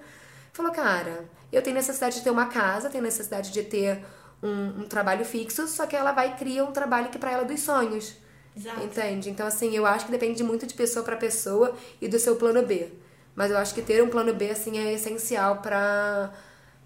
[0.52, 4.04] Falou, cara, eu tenho necessidade de ter uma casa, tenho necessidade de ter
[4.42, 7.44] um, um trabalho fixo, só que ela vai e cria um trabalho que para ela
[7.44, 8.16] é dos sonhos.
[8.58, 8.82] Exato.
[8.82, 9.30] Entende?
[9.30, 12.66] Então, assim, eu acho que depende muito de pessoa para pessoa e do seu plano
[12.66, 12.90] B.
[13.36, 16.32] Mas eu acho que ter um plano B, assim, é essencial para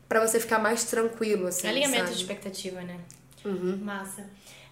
[0.08, 2.16] para você ficar mais tranquilo, assim, Alinhamento sabe?
[2.16, 3.00] de expectativa, né?
[3.46, 3.80] Uhum.
[3.82, 4.28] Massa.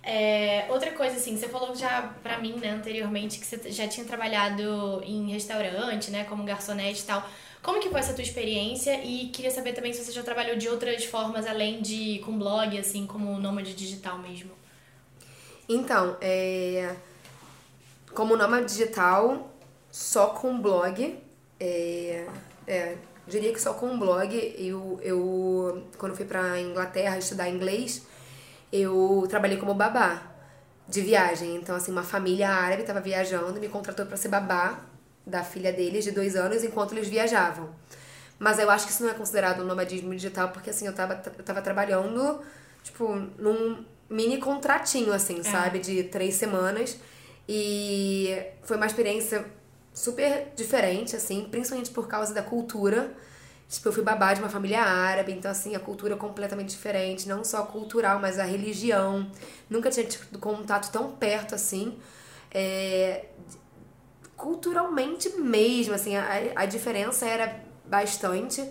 [0.05, 4.05] É, outra coisa, assim, você falou já pra mim, né, anteriormente, que você já tinha
[4.05, 7.25] trabalhado em restaurante, né, como garçonete e tal.
[7.61, 9.01] Como que foi essa tua experiência?
[9.05, 12.77] E queria saber também se você já trabalhou de outras formas, além de com blog,
[12.77, 14.51] assim, como nômade digital mesmo.
[15.69, 16.93] Então, é...
[18.13, 19.49] como nômade digital,
[19.89, 21.17] só com blog,
[21.57, 22.27] é...
[22.67, 28.05] É, diria que só com blog, eu, eu quando fui pra Inglaterra estudar inglês,
[28.73, 30.23] eu trabalhei como babá
[30.89, 31.55] de viagem.
[31.55, 34.79] Então, assim, uma família árabe estava viajando, me contratou para ser babá
[35.25, 37.69] da filha deles de dois anos enquanto eles viajavam.
[38.39, 41.21] Mas eu acho que isso não é considerado um nomadismo digital, porque assim, eu tava,
[41.37, 42.41] eu tava trabalhando,
[42.83, 45.77] tipo, num mini contratinho, assim, sabe?
[45.77, 46.97] De três semanas.
[47.47, 49.45] E foi uma experiência
[49.93, 53.13] super diferente, assim, principalmente por causa da cultura.
[53.69, 57.27] Tipo, eu fui babá de uma família árabe, então, assim, a cultura é completamente diferente,
[57.27, 59.29] não só cultural, mas a religião.
[59.69, 61.97] Nunca tinha tido contato tão perto, assim.
[62.51, 63.25] É,
[64.37, 68.63] culturalmente mesmo, assim, a, a diferença era bastante.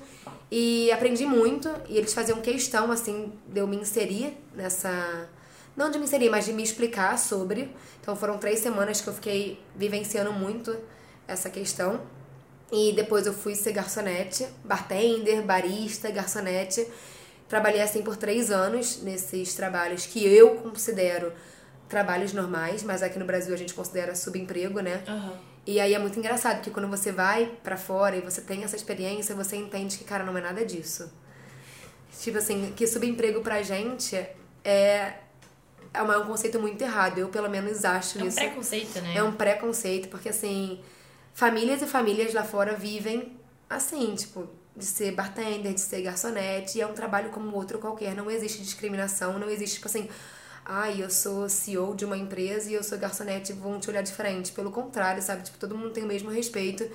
[0.51, 5.29] E aprendi muito, e eles faziam questão, assim, de eu me inserir nessa.
[5.75, 7.75] Não de me inserir, mas de me explicar sobre.
[8.01, 10.77] Então foram três semanas que eu fiquei vivenciando muito
[11.27, 12.03] essa questão.
[12.73, 16.87] E depois eu fui ser garçonete, bartender, barista, garçonete.
[17.49, 21.33] Trabalhei assim por três anos nesses trabalhos que eu considero
[21.87, 25.05] trabalhos normais, mas aqui no Brasil a gente considera subemprego, né?
[25.07, 25.39] Aham.
[25.67, 28.75] E aí é muito engraçado, porque quando você vai pra fora e você tem essa
[28.75, 31.13] experiência, você entende que, cara, não é nada disso.
[32.21, 34.17] Tipo assim, que subemprego pra gente
[34.65, 35.15] é,
[35.93, 37.19] é uma- um conceito muito errado.
[37.19, 38.37] Eu, pelo menos, acho É um isso.
[38.39, 39.13] preconceito, né?
[39.17, 40.81] É um preconceito, porque assim,
[41.35, 43.37] famílias e famílias lá fora vivem
[43.69, 48.15] assim, tipo, de ser bartender, de ser garçonete, e é um trabalho como outro qualquer.
[48.15, 50.09] Não existe discriminação, não existe, tipo assim,
[50.65, 54.53] ai, eu sou CEO de uma empresa e eu sou garçonete, vão te olhar diferente.
[54.53, 55.43] Pelo contrário, sabe?
[55.43, 56.89] Tipo, todo mundo tem o mesmo respeito.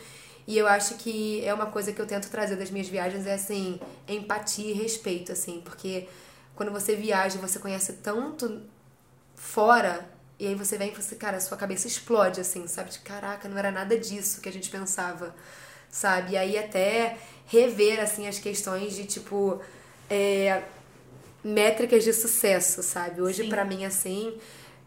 [0.48, 3.34] E eu acho que é uma coisa que eu tento trazer das minhas viagens, é
[3.34, 6.08] assim, empatia e respeito, assim, porque
[6.56, 8.62] quando você viaja, você conhece tanto
[9.36, 10.10] fora,
[10.40, 12.92] e aí você vem e você, cara, sua cabeça explode, assim, sabe?
[12.92, 15.36] De caraca, não era nada disso que a gente pensava,
[15.90, 16.34] sabe?
[16.34, 17.18] E aí até
[17.48, 19.60] rever, assim, as questões de, tipo,
[20.10, 20.62] é,
[21.44, 23.22] métricas de sucesso, sabe?
[23.22, 24.38] Hoje, pra mim, assim,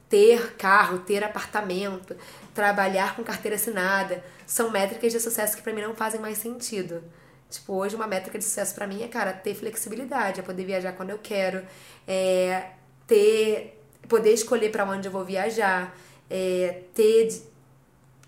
[0.08, 2.16] ter carro, ter apartamento,
[2.54, 7.02] trabalhar com carteira assinada, são métricas de sucesso que pra mim não fazem mais sentido.
[7.50, 10.92] Tipo, hoje uma métrica de sucesso pra mim é, cara, ter flexibilidade, é poder viajar
[10.92, 11.66] quando eu quero,
[12.06, 12.70] é
[13.06, 15.96] ter poder escolher pra onde eu vou viajar,
[16.28, 17.42] é ter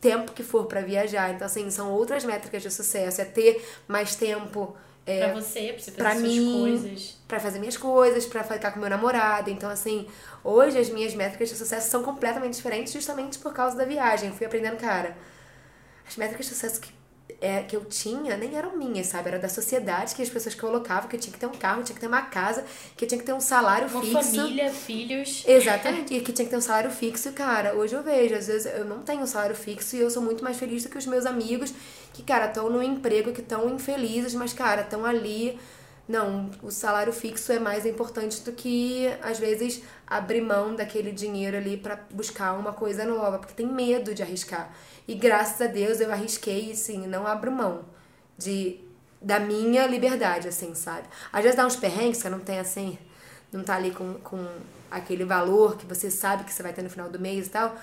[0.00, 1.30] tempo que for pra viajar.
[1.32, 5.78] Então, assim, são outras métricas de sucesso, é ter mais tempo é, Pra você, pra
[5.82, 7.18] você fazer pra suas mim, coisas.
[7.26, 9.50] Pra fazer minhas coisas, pra ficar com meu namorado.
[9.50, 10.06] Então, assim,
[10.44, 14.28] hoje as minhas métricas de sucesso são completamente diferentes justamente por causa da viagem.
[14.28, 15.16] Eu fui aprendendo, cara,
[16.06, 16.92] as métricas de sucesso que,
[17.40, 19.28] é, que eu tinha nem eram minhas, sabe?
[19.28, 21.94] Era da sociedade que as pessoas colocavam, que eu tinha que ter um carro, tinha
[21.94, 22.64] que ter uma casa,
[22.96, 24.36] que eu tinha que ter um salário Uma fixo.
[24.36, 25.44] família, filhos.
[25.46, 27.74] Exatamente, e que tinha que ter um salário fixo, cara.
[27.74, 30.42] Hoje eu vejo, às vezes eu não tenho um salário fixo e eu sou muito
[30.44, 31.72] mais feliz do que os meus amigos
[32.12, 35.58] que, cara, estão no emprego, que estão infelizes, mas, cara, estão ali.
[36.09, 41.57] Não, o salário fixo é mais importante do que, às vezes, abrir mão daquele dinheiro
[41.57, 44.72] ali pra buscar uma coisa nova, porque tem medo de arriscar.
[45.07, 47.84] E graças a Deus eu arrisquei sim, não abro mão
[48.36, 48.80] de
[49.20, 51.07] da minha liberdade, assim, sabe?
[51.32, 52.98] Às vezes dá uns perrengues, você não tem assim,
[53.53, 54.44] não tá ali com, com
[54.90, 57.76] aquele valor que você sabe que você vai ter no final do mês e tal.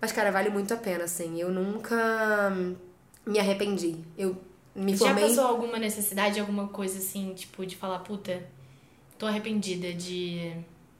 [0.00, 1.40] Mas, cara, vale muito a pena, assim.
[1.40, 2.52] Eu nunca
[3.26, 4.04] me arrependi.
[4.16, 4.36] Eu
[4.74, 5.28] me Já formei.
[5.28, 8.42] passou alguma necessidade, alguma coisa assim, tipo, de falar, puta,
[9.18, 10.52] tô arrependida de.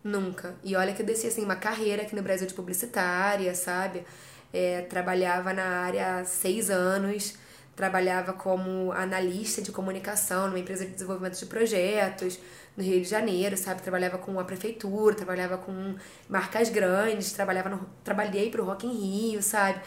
[0.02, 0.54] Nunca.
[0.62, 4.04] E olha que eu desci assim uma carreira aqui no Brasil de publicitária, sabe?
[4.52, 7.34] É, trabalhava na área há seis anos,
[7.74, 12.38] trabalhava como analista de comunicação numa empresa de desenvolvimento de projetos
[12.76, 13.82] no Rio de Janeiro, sabe?
[13.82, 15.94] Trabalhava com a prefeitura, trabalhava com
[16.28, 18.92] marcas grandes, trabalhava no, trabalhei pro Rock in
[19.30, 19.80] Rio, sabe?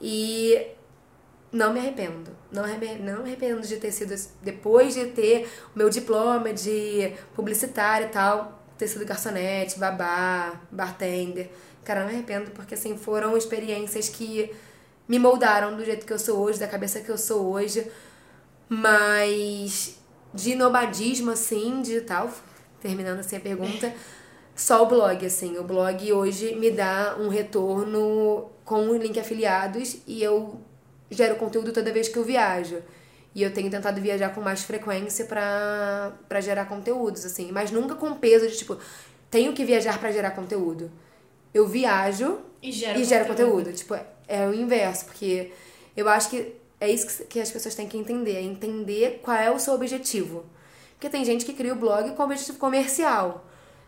[0.00, 0.66] E
[1.52, 2.30] não me arrependo.
[2.50, 8.06] Não, não me arrependo de ter sido, depois de ter o meu diploma de publicitária
[8.06, 11.50] e tal, ter sido garçonete, babá, bartender.
[11.84, 14.50] Cara, não me arrependo porque, assim, foram experiências que
[15.08, 17.90] me moldaram do jeito que eu sou hoje, da cabeça que eu sou hoje.
[18.68, 19.96] Mas
[20.34, 22.30] de nomadismo, assim, digital,
[22.80, 23.94] terminando assim a pergunta,
[24.54, 25.56] só o blog, assim.
[25.58, 30.60] O blog hoje me dá um retorno com o link afiliados e eu
[31.10, 32.78] gero conteúdo toda vez que eu viajo.
[33.34, 37.50] E eu tenho tentado viajar com mais frequência pra, pra gerar conteúdos, assim.
[37.52, 38.78] Mas nunca com peso de, tipo,
[39.30, 40.90] tenho que viajar para gerar conteúdo.
[41.52, 43.52] Eu viajo E gera e gero conteúdo.
[43.56, 43.76] conteúdo.
[43.76, 43.94] Tipo,
[44.26, 45.52] é o inverso, porque
[45.94, 48.36] eu acho que é isso que- que as pessoas têm que entender.
[48.36, 50.44] É entender qual é o seu objetivo.
[50.94, 53.44] Porque tem gente que cria o blog com objetivo comercial,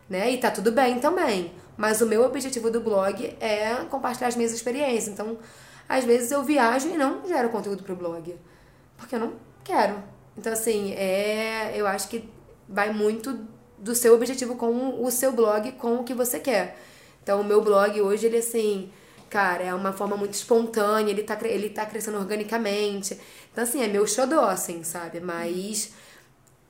[0.07, 0.29] né?
[0.31, 1.51] E tá tudo bem também.
[1.75, 5.07] Mas o meu objetivo do blog é compartilhar as minhas experiências.
[5.07, 5.39] Então,
[5.89, 8.35] às vezes eu viajo e não gero conteúdo pro blog.
[8.95, 9.33] Porque eu não
[9.63, 9.95] quero.
[10.37, 12.29] Então, assim, é, eu acho que
[12.67, 13.39] vai muito
[13.75, 16.77] do seu objetivo com o seu blog, com o que você quer.
[17.23, 18.91] Então, o meu blog hoje, ele assim,
[19.29, 23.19] cara, é uma forma muito espontânea, ele tá, ele tá crescendo organicamente.
[23.51, 25.19] Então, assim, é meu xodó, assim, sabe?
[25.19, 25.91] Mas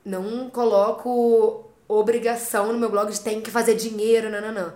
[0.04, 4.72] não coloco obrigação no meu blog de tem que fazer dinheiro, não, não, não.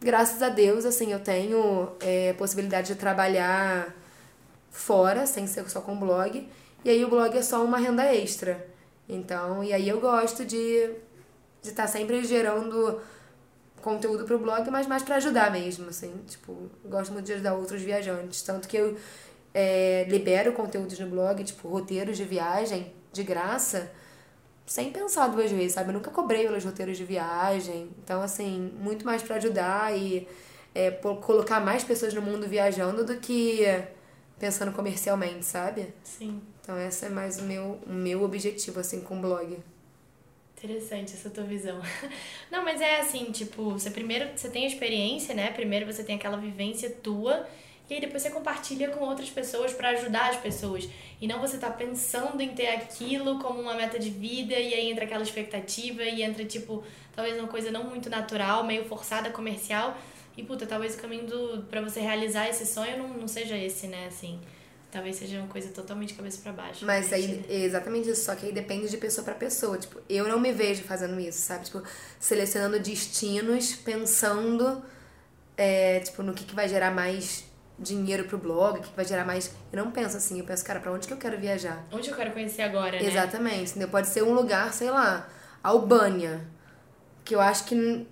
[0.00, 3.94] Graças a Deus, assim, eu tenho é, possibilidade de trabalhar
[4.70, 6.48] fora, sem ser só com blog.
[6.84, 8.66] E aí o blog é só uma renda extra.
[9.08, 10.90] Então, e aí eu gosto de
[11.66, 13.00] de estar sempre gerando
[13.82, 16.12] conteúdo pro blog, mas mais pra ajudar mesmo, assim.
[16.26, 18.42] Tipo, gosto muito de ajudar outros viajantes.
[18.42, 18.96] Tanto que eu
[19.52, 23.90] é, libero conteúdos no blog, tipo, roteiros de viagem, de graça,
[24.66, 25.90] sem pensar duas vezes, sabe?
[25.90, 27.88] Eu nunca cobrei pelos roteiros de viagem.
[28.02, 30.26] Então, assim, muito mais pra ajudar e
[30.74, 33.62] é, colocar mais pessoas no mundo viajando do que
[34.38, 35.94] pensando comercialmente, sabe?
[36.02, 36.42] Sim.
[36.60, 39.56] Então, esse é mais o meu, o meu objetivo, assim, com o blog.
[40.58, 41.80] Interessante essa tua visão.
[42.50, 45.52] Não, mas é assim, tipo, você primeiro você tem a experiência, né?
[45.52, 47.46] Primeiro você tem aquela vivência tua
[47.88, 50.88] e aí depois você compartilha com outras pessoas pra ajudar as pessoas.
[51.20, 54.90] E não você tá pensando em ter aquilo como uma meta de vida e aí
[54.90, 56.82] entra aquela expectativa e entra tipo,
[57.14, 59.96] talvez uma coisa não muito natural, meio forçada, comercial.
[60.36, 63.86] E puta, talvez o caminho do para você realizar esse sonho não, não seja esse,
[63.86, 64.38] né, assim.
[64.90, 66.84] Talvez seja uma coisa totalmente cabeça pra baixo.
[66.84, 69.78] Mas aí é exatamente isso, só que aí depende de pessoa pra pessoa.
[69.78, 71.66] Tipo, eu não me vejo fazendo isso, sabe?
[71.66, 71.82] Tipo,
[72.18, 74.82] selecionando destinos, pensando
[75.56, 77.45] é, tipo, no que, que vai gerar mais
[77.78, 79.54] dinheiro pro blog, o que, vai gerar mais.
[79.72, 81.84] Eu não penso assim, eu penso, cara, pra onde que eu quero viajar?
[81.92, 83.04] Onde eu quero conhecer agora, né?
[83.04, 83.88] Exatamente, entendeu?
[83.88, 85.28] Pode ser um lugar, sei lá,
[85.62, 86.46] Albânia,
[87.24, 88.06] que eu acho que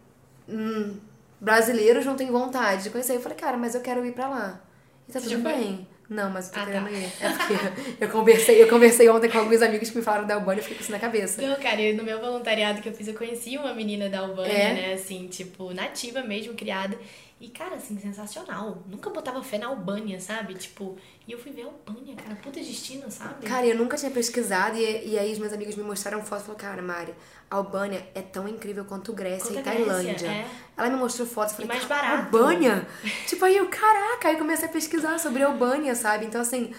[0.48, 0.96] hum,
[1.40, 3.14] brasileiros não têm vontade de conhecer.
[3.16, 4.60] Eu falei, cara, mas eu quero ir pra lá.
[5.08, 5.52] E tá Você tudo foi?
[5.52, 5.88] bem.
[6.08, 6.90] Não, mas eu tô Ah, querendo tá.
[6.90, 7.04] ir.
[7.18, 7.54] É porque
[8.04, 10.76] eu conversei, eu conversei ontem com alguns amigos que me falaram da Albânia e fiquei
[10.76, 11.40] com isso na cabeça.
[11.40, 14.52] Não, cara, eu- no meu voluntariado que eu fiz, eu conheci uma menina da Albânia,
[14.52, 14.74] É?
[14.74, 14.92] né?
[14.92, 16.98] Assim, tipo, nativa mesmo, criada.
[17.41, 18.82] E, cara, assim, sensacional.
[18.87, 20.55] Nunca botava fé na Albânia, sabe?
[20.55, 23.45] Tipo, e eu fui ver a Albânia, cara, puta destino, sabe?
[23.47, 26.47] Cara, eu nunca tinha pesquisado e, e aí os meus amigos me mostraram fotos e
[26.47, 27.14] falaram, cara, Mari,
[27.51, 30.26] a Albânia é tão incrível quanto Grécia Quanto e Grécia, Tailândia.
[30.26, 30.47] é.
[30.76, 32.37] Ela me mostrou fotos e falei, mais barato.
[32.37, 32.87] Albânia?
[33.26, 36.24] tipo, aí eu, caraca, aí comecei a pesquisar sobre a Albânia, sabe?
[36.24, 36.72] Então, assim,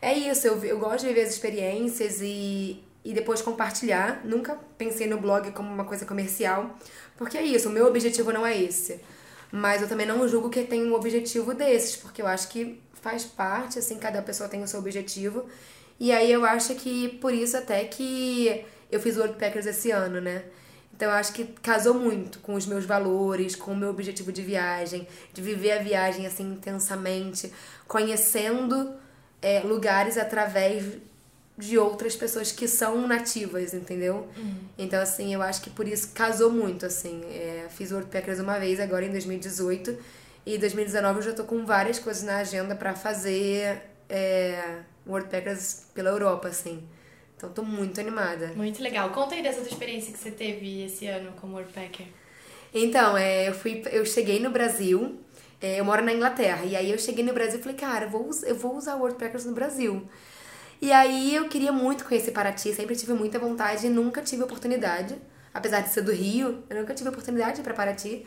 [0.00, 4.22] é isso, eu, eu gosto de viver as experiências e, e depois compartilhar.
[4.24, 6.74] Nunca pensei no blog como uma coisa comercial,
[7.16, 9.00] porque é isso, o meu objetivo não é esse.
[9.50, 13.24] Mas eu também não julgo que tem um objetivo desses, porque eu acho que faz
[13.24, 15.46] parte, assim, cada pessoa tem o seu objetivo.
[15.98, 19.90] E aí eu acho que por isso até que eu fiz o World Packers esse
[19.90, 20.44] ano, né?
[20.94, 24.42] Então eu acho que casou muito com os meus valores, com o meu objetivo de
[24.42, 27.52] viagem, de viver a viagem assim intensamente,
[27.86, 28.94] conhecendo
[29.40, 30.84] é, lugares através
[31.58, 34.28] de outras pessoas que são nativas, entendeu?
[34.78, 37.20] Então, assim, eu acho que por isso casou muito, assim.
[37.24, 39.98] É, fiz o World Packers uma vez, agora em 2018.
[40.46, 45.28] E em 2019 eu já tô com várias coisas na agenda pra fazer é, World
[45.28, 46.86] Packers pela Europa, assim.
[47.36, 48.52] Então, tô muito animada.
[48.54, 49.10] Muito legal.
[49.10, 52.06] Conta aí dessa tua experiência que você teve esse ano como Worldpacker.
[52.72, 55.18] Então, é, eu, fui, eu cheguei no Brasil,
[55.60, 58.10] é, eu moro na Inglaterra, e aí eu cheguei no Brasil e falei, cara, eu
[58.10, 60.08] vou, eu vou usar World Packers no Brasil.
[60.80, 65.16] E aí eu queria muito conhecer Paraty, sempre tive muita vontade e nunca tive oportunidade.
[65.52, 68.24] Apesar de ser do Rio, eu nunca tive oportunidade pra Paraty.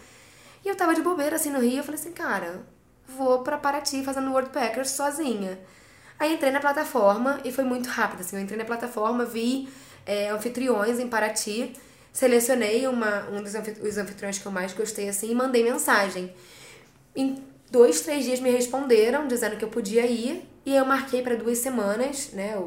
[0.63, 2.61] E eu tava de bobeira assim no Rio, eu falei assim, cara,
[3.07, 5.59] vou pra Paraty fazendo Worldpackers sozinha.
[6.19, 9.67] Aí entrei na plataforma e foi muito rápido, assim, eu entrei na plataforma, vi
[10.05, 11.73] é, anfitriões em Paraty,
[12.11, 13.55] selecionei uma, um dos
[13.97, 16.31] anfitriões que eu mais gostei, assim, e mandei mensagem.
[17.15, 21.35] Em dois, três dias me responderam, dizendo que eu podia ir, e eu marquei para
[21.35, 22.61] duas semanas, né,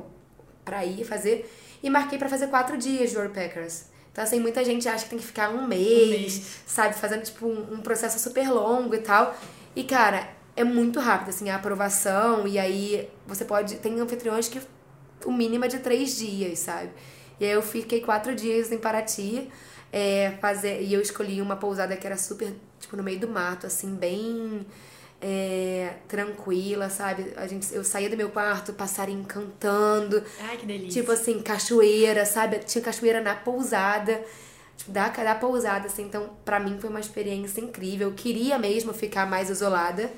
[0.65, 1.51] pra ir fazer,
[1.83, 3.85] e marquei para fazer quatro dias de Worldpackers.
[4.15, 6.61] Então, assim, muita gente acha que tem que ficar um mês, um mês.
[6.65, 6.95] sabe?
[6.95, 9.37] Fazendo, tipo, um, um, processo super longo e tal.
[9.75, 12.47] E, cara, é muito rápido, assim, a aprovação.
[12.47, 13.75] E aí, você pode...
[13.79, 14.61] Tem anfitriões que
[15.25, 16.91] o mínimo é de três dias, sabe?
[17.41, 19.51] E aí, eu fiquei quatro dias em Paraty.
[19.93, 23.67] É, fazer, e eu escolhi uma pousada que era super, tipo, no meio do mato,
[23.67, 24.65] assim, bem
[25.27, 27.33] é, tranquila, sabe?
[27.35, 30.23] A gente, eu saía do meu quarto, passarinho cantando.
[30.39, 31.01] Ai, que delícia.
[31.01, 32.59] Tipo assim, cachoeira, sabe?
[32.59, 34.23] Tinha cachoeira na pousada.
[34.77, 36.03] Tipo, da, da pousada, assim.
[36.03, 38.09] Então, pra mim foi uma experiência incrível.
[38.09, 40.13] Eu queria mesmo ficar mais isolada.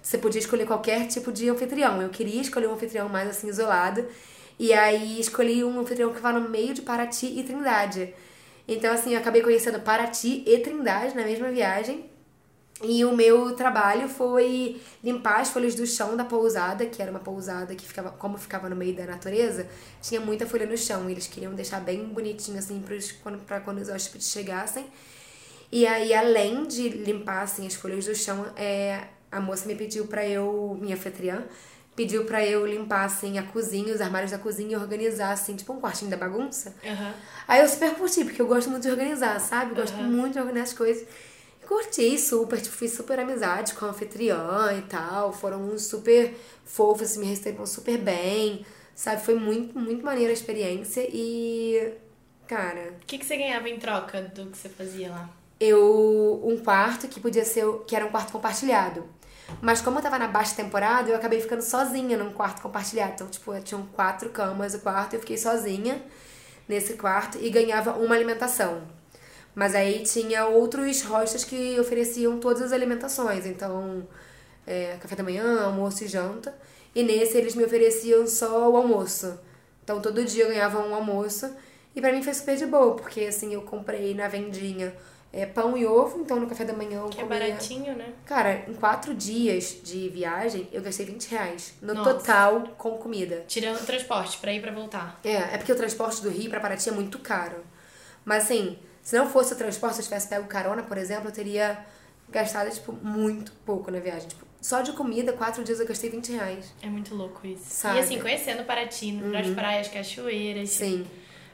[0.00, 2.00] Você podia escolher qualquer tipo de anfitrião.
[2.00, 4.06] Eu queria escolher um anfitrião mais, assim, isolado.
[4.58, 8.14] E aí, escolhi um anfitrião que estava no meio de Paraty e Trindade.
[8.66, 12.15] Então, assim, eu acabei conhecendo Paraty e Trindade na mesma viagem.
[12.82, 17.20] E o meu trabalho foi limpar as folhas do chão da pousada, que era uma
[17.20, 19.66] pousada que ficava, como ficava no meio da natureza,
[20.02, 21.08] tinha muita folha no chão.
[21.08, 22.82] E eles queriam deixar bem bonitinho assim
[23.46, 24.86] para quando, os hóspedes chegassem.
[25.72, 30.06] E aí, além de limpar assim, as folhas do chão, é, a moça me pediu
[30.06, 31.44] para eu, minha anfitriã,
[31.96, 35.72] pediu para eu limpar assim a cozinha, os armários da cozinha e organizar assim, tipo
[35.72, 36.74] um quartinho da bagunça.
[36.84, 37.12] Uhum.
[37.48, 39.70] Aí eu super curti, porque eu gosto muito de organizar, sabe?
[39.70, 40.04] Eu gosto uhum.
[40.04, 41.08] muito de organizar as coisas
[41.66, 45.32] curti super, tipo, fiz super amizade com a anfitriã e tal.
[45.32, 48.64] Foram super fofos, me receberam super bem,
[48.94, 49.22] sabe?
[49.22, 51.92] Foi muito, muito maneira a experiência e.
[52.46, 52.94] Cara.
[53.02, 55.28] O que, que você ganhava em troca do que você fazia lá?
[55.58, 56.40] Eu.
[56.44, 57.64] Um quarto que podia ser.
[57.86, 59.04] que era um quarto compartilhado.
[59.60, 63.12] Mas como eu tava na baixa temporada, eu acabei ficando sozinha num quarto compartilhado.
[63.14, 66.02] Então, tipo, tinham quatro camas no quarto, eu fiquei sozinha
[66.68, 68.82] nesse quarto e ganhava uma alimentação.
[69.56, 73.46] Mas aí tinha outros hostels que ofereciam todas as alimentações.
[73.46, 74.06] Então,
[74.66, 76.54] é, café da manhã, almoço e janta.
[76.94, 79.40] E nesse eles me ofereciam só o almoço.
[79.82, 81.50] Então todo dia eu ganhava um almoço.
[81.94, 84.94] E para mim foi super de boa, porque assim, eu comprei na vendinha
[85.32, 87.38] é, pão e ovo, então no café da manhã eu Que é comia...
[87.38, 88.12] é baratinho, né?
[88.26, 91.72] Cara, em quatro dias de viagem, eu gastei 20 reais.
[91.80, 92.12] No Nossa.
[92.12, 93.44] total, com comida.
[93.48, 95.18] Tirando o transporte, pra ir pra voltar.
[95.24, 97.64] É, é porque o transporte do Rio pra Paraty é muito caro.
[98.22, 101.32] Mas assim, se não fosse o transporte, se eu tivesse pego carona, por exemplo, eu
[101.32, 101.78] teria
[102.28, 104.26] gastado, tipo, muito pouco na viagem.
[104.26, 106.74] Tipo, só de comida, quatro dias eu gastei 20 reais.
[106.82, 107.62] É muito louco isso.
[107.68, 107.98] Sabe?
[107.98, 109.30] E assim, conhecendo Paraty, uhum.
[109.30, 110.70] nas praias, cachoeiras.
[110.70, 111.06] Sim.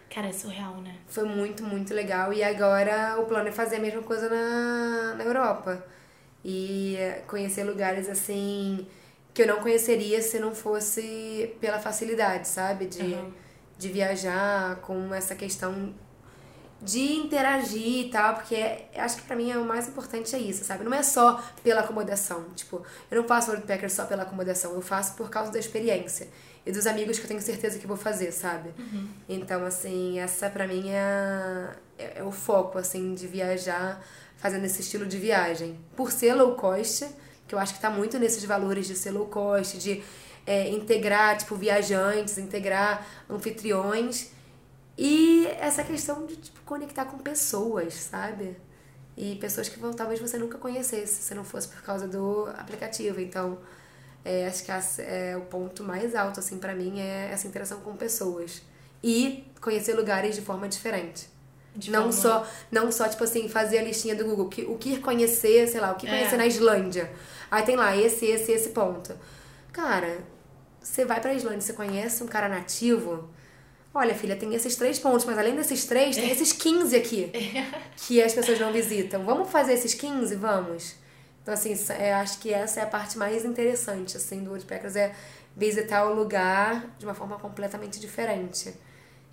[0.09, 0.97] Cara, é surreal, né?
[1.07, 2.33] Foi muito, muito legal.
[2.33, 5.85] E agora o plano é fazer a mesma coisa na, na Europa.
[6.43, 6.97] E
[7.27, 8.87] conhecer lugares assim
[9.35, 12.87] que eu não conheceria se não fosse pela facilidade, sabe?
[12.87, 13.31] De, uhum.
[13.77, 15.93] de viajar com essa questão
[16.83, 20.39] de interagir e tal, porque é, acho que para mim é o mais importante é
[20.39, 20.83] isso, sabe?
[20.83, 22.45] Não é só pela acomodação.
[22.57, 26.29] Tipo, eu não faço Worldpacker só pela acomodação, eu faço por causa da experiência
[26.67, 28.71] e dos amigos que eu tenho certeza que vou fazer, sabe?
[28.79, 29.09] Uhum.
[29.29, 34.05] Então, assim, essa para mim é, é, é, o foco, assim, de viajar
[34.37, 35.79] fazendo esse estilo de viagem.
[35.97, 37.07] Por ser low cost,
[37.47, 40.03] que eu acho que tá muito nesses valores de ser low cost, de
[40.45, 44.31] é, integrar, tipo, viajantes, integrar anfitriões
[44.97, 48.57] e essa questão de tipo, conectar com pessoas, sabe?
[49.17, 53.21] E pessoas que talvez você nunca conhecesse se não fosse por causa do aplicativo.
[53.21, 53.59] Então,
[54.25, 54.73] é, acho que
[55.03, 58.63] é, o ponto mais alto, assim, para mim é essa interação com pessoas.
[59.03, 61.29] E conhecer lugares de forma diferente.
[61.75, 62.13] De não forma...
[62.13, 64.49] só, não só, tipo assim, fazer a listinha do Google.
[64.49, 66.11] Que, o que conhecer, sei lá, o que é.
[66.11, 67.11] conhecer na Islândia.
[67.51, 69.15] Aí tem lá esse, esse, esse ponto.
[69.73, 70.19] Cara,
[70.81, 73.29] você vai pra Islândia, você conhece um cara nativo
[73.95, 77.31] Olha, filha, tem esses três pontos, mas além desses três, tem esses 15 aqui
[77.97, 79.23] que as pessoas não visitam.
[79.25, 80.35] Vamos fazer esses 15?
[80.37, 80.95] Vamos.
[81.43, 85.15] Então, assim, eu acho que essa é a parte mais interessante, assim, do Woodpeckers, é
[85.57, 88.73] visitar o lugar de uma forma completamente diferente.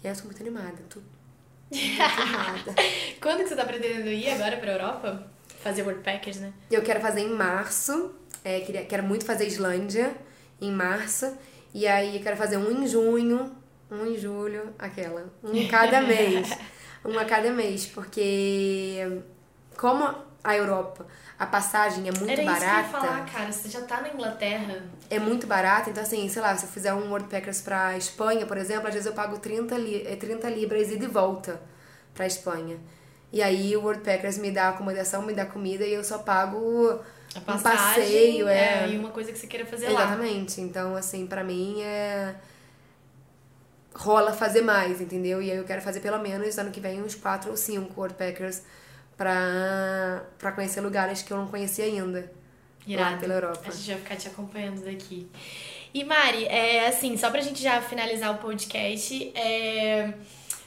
[0.03, 2.75] E eu tô muito animada, tô muito animada.
[3.21, 5.31] Quando que você tá pretendendo ir agora pra Europa?
[5.61, 6.51] Fazer Woodpeckers, né?
[6.71, 10.13] Eu quero fazer em março, é, queria, quero muito fazer Islândia
[10.59, 11.37] em março,
[11.73, 13.55] e aí eu quero fazer um em junho,
[13.91, 15.25] um em julho, aquela.
[15.43, 16.49] Um cada mês.
[17.05, 17.85] um a cada mês.
[17.85, 19.21] Porque
[19.77, 20.13] como
[20.43, 21.05] a Europa,
[21.37, 22.65] a passagem é muito Era barata.
[22.65, 23.51] isso que eu ia falar, cara.
[23.51, 24.83] Você já tá na Inglaterra.
[25.09, 28.45] É muito barata, então assim, sei lá, se eu fizer um World Packers pra Espanha,
[28.45, 31.61] por exemplo, às vezes eu pago 30, li é 30 libras ida e volta
[32.13, 32.77] pra Espanha.
[33.31, 36.99] E aí o World Packers me dá acomodação, me dá comida e eu só pago
[37.35, 38.89] A um passagem passeio, é.
[38.89, 40.01] e uma coisa que você queira fazer lá.
[40.03, 40.61] Exatamente.
[40.61, 42.33] Então, assim, pra mim é.
[43.99, 45.41] Rola fazer mais, entendeu?
[45.41, 48.15] E aí eu quero fazer pelo menos ano que vem uns 4 ou 5 World
[48.15, 48.63] Packers
[49.17, 52.31] pra, pra conhecer lugares que eu não conhecia ainda.
[52.87, 53.11] Irado.
[53.11, 53.61] Lá pela Europa.
[53.65, 55.29] A gente vai ficar te acompanhando daqui.
[55.93, 60.13] E Mari, é assim, só pra gente já finalizar o podcast, é,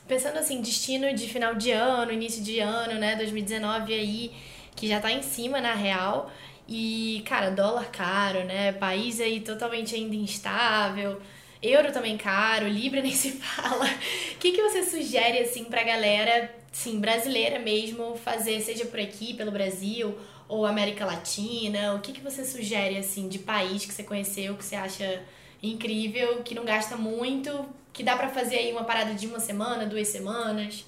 [0.07, 4.33] pensando assim, destino de final de ano, início de ano, né, 2019 aí,
[4.77, 6.31] que já tá em cima na real.
[6.69, 8.73] E, cara, dólar caro, né?
[8.73, 11.21] País aí totalmente ainda instável.
[11.63, 13.85] Euro também caro, Libra nem se fala.
[13.85, 19.35] O que, que você sugere, assim, pra galera, sim, brasileira mesmo, fazer, seja por aqui,
[19.35, 21.95] pelo Brasil, ou América Latina?
[21.95, 25.23] O que, que você sugere, assim, de país que você conheceu, que você acha
[25.63, 29.87] incrível, que não gasta muito, que dá pra fazer aí uma parada de uma semana,
[29.87, 30.85] duas semanas?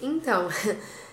[0.00, 0.48] Então.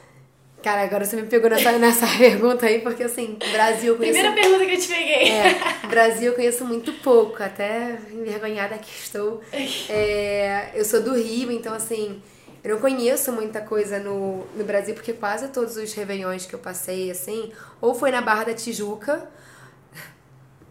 [0.64, 4.14] Cara, agora você me pegou nessa, nessa pergunta aí, porque assim, Brasil eu conheço.
[4.14, 5.32] Primeira pergunta que eu te peguei.
[5.32, 9.42] É, Brasil eu conheço muito pouco, até envergonhada que estou.
[9.90, 12.22] É, eu sou do Rio, então assim,
[12.64, 16.60] eu não conheço muita coisa no, no Brasil, porque quase todos os Réveillões que eu
[16.60, 17.52] passei, assim,
[17.82, 19.28] ou foi na Barra da Tijuca,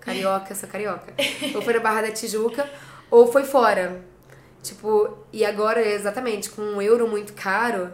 [0.00, 1.12] carioca, sou carioca,
[1.52, 2.70] ou foi na Barra da Tijuca,
[3.10, 4.00] ou foi fora.
[4.62, 7.92] Tipo, e agora, exatamente, com um euro muito caro,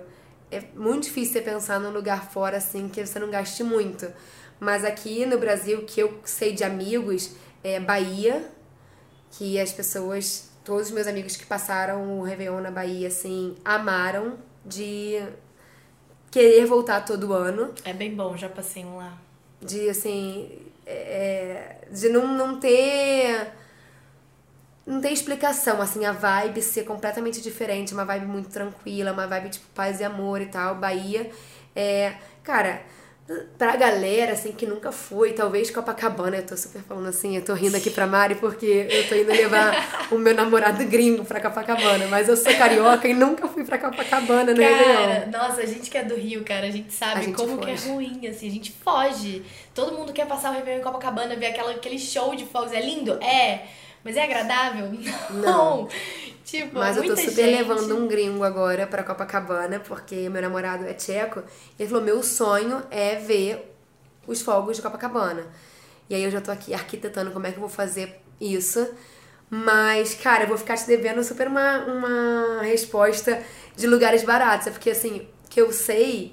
[0.51, 4.11] é muito difícil você pensar num lugar fora assim que você não gaste muito.
[4.59, 7.32] Mas aqui no Brasil, que eu sei de amigos,
[7.62, 8.49] é Bahia,
[9.32, 14.38] que as pessoas, todos os meus amigos que passaram o Réveillon na Bahia, assim, amaram
[14.64, 15.22] de
[16.30, 17.74] querer voltar todo ano.
[17.84, 19.18] É bem bom, já passei um lá.
[19.61, 23.53] De, assim, é, de não, não ter
[24.87, 29.51] não tem explicação, assim, a vibe ser completamente diferente, uma vibe muito tranquila, uma vibe
[29.51, 30.76] tipo paz e amor e tal.
[30.76, 31.30] Bahia
[31.74, 32.80] é, cara,
[33.59, 37.53] pra galera assim que nunca foi, talvez Copacabana, eu tô super falando assim, eu tô
[37.53, 39.74] rindo aqui pra Mari porque eu tô indo levar
[40.11, 44.55] o meu namorado gringo pra Copacabana, mas eu sou carioca e nunca fui pra Copacabana
[44.55, 47.37] no Cara, nossa, a gente que é do Rio, cara, a gente sabe A gente
[47.37, 47.89] como que é foge.
[47.91, 49.43] ruim, assim, a gente foge.
[49.74, 52.72] Todo mundo quer passar o Réveillon em Copacabana, ver aquela, aquele show de fogos.
[52.72, 53.22] É lindo?
[53.22, 53.66] É.
[54.07, 54.88] Mas é agradável?
[55.42, 55.88] Não.
[56.44, 57.57] Tipo, Mas eu tô super gente.
[57.57, 61.42] levando um gringo agora pra Copacabana, porque meu namorado é tcheco.
[61.76, 63.74] E ele falou: meu sonho é ver
[64.24, 65.44] os fogos de Copacabana.
[66.09, 68.88] E aí eu já tô aqui arquitetando como é que eu vou fazer isso.
[69.50, 73.42] Mas, cara, eu vou ficar te devendo super uma, uma resposta
[73.74, 74.68] de lugares baratos.
[74.68, 76.32] É porque, assim, que eu sei,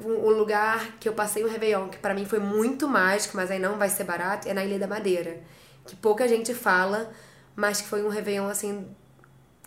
[0.00, 3.58] o lugar que eu passei o Réveillon, que pra mim foi muito mágico, mas aí
[3.58, 5.40] não vai ser barato, é na Ilha da Madeira.
[5.88, 7.10] Que pouca gente fala,
[7.56, 8.86] mas que foi um Réveillon, assim,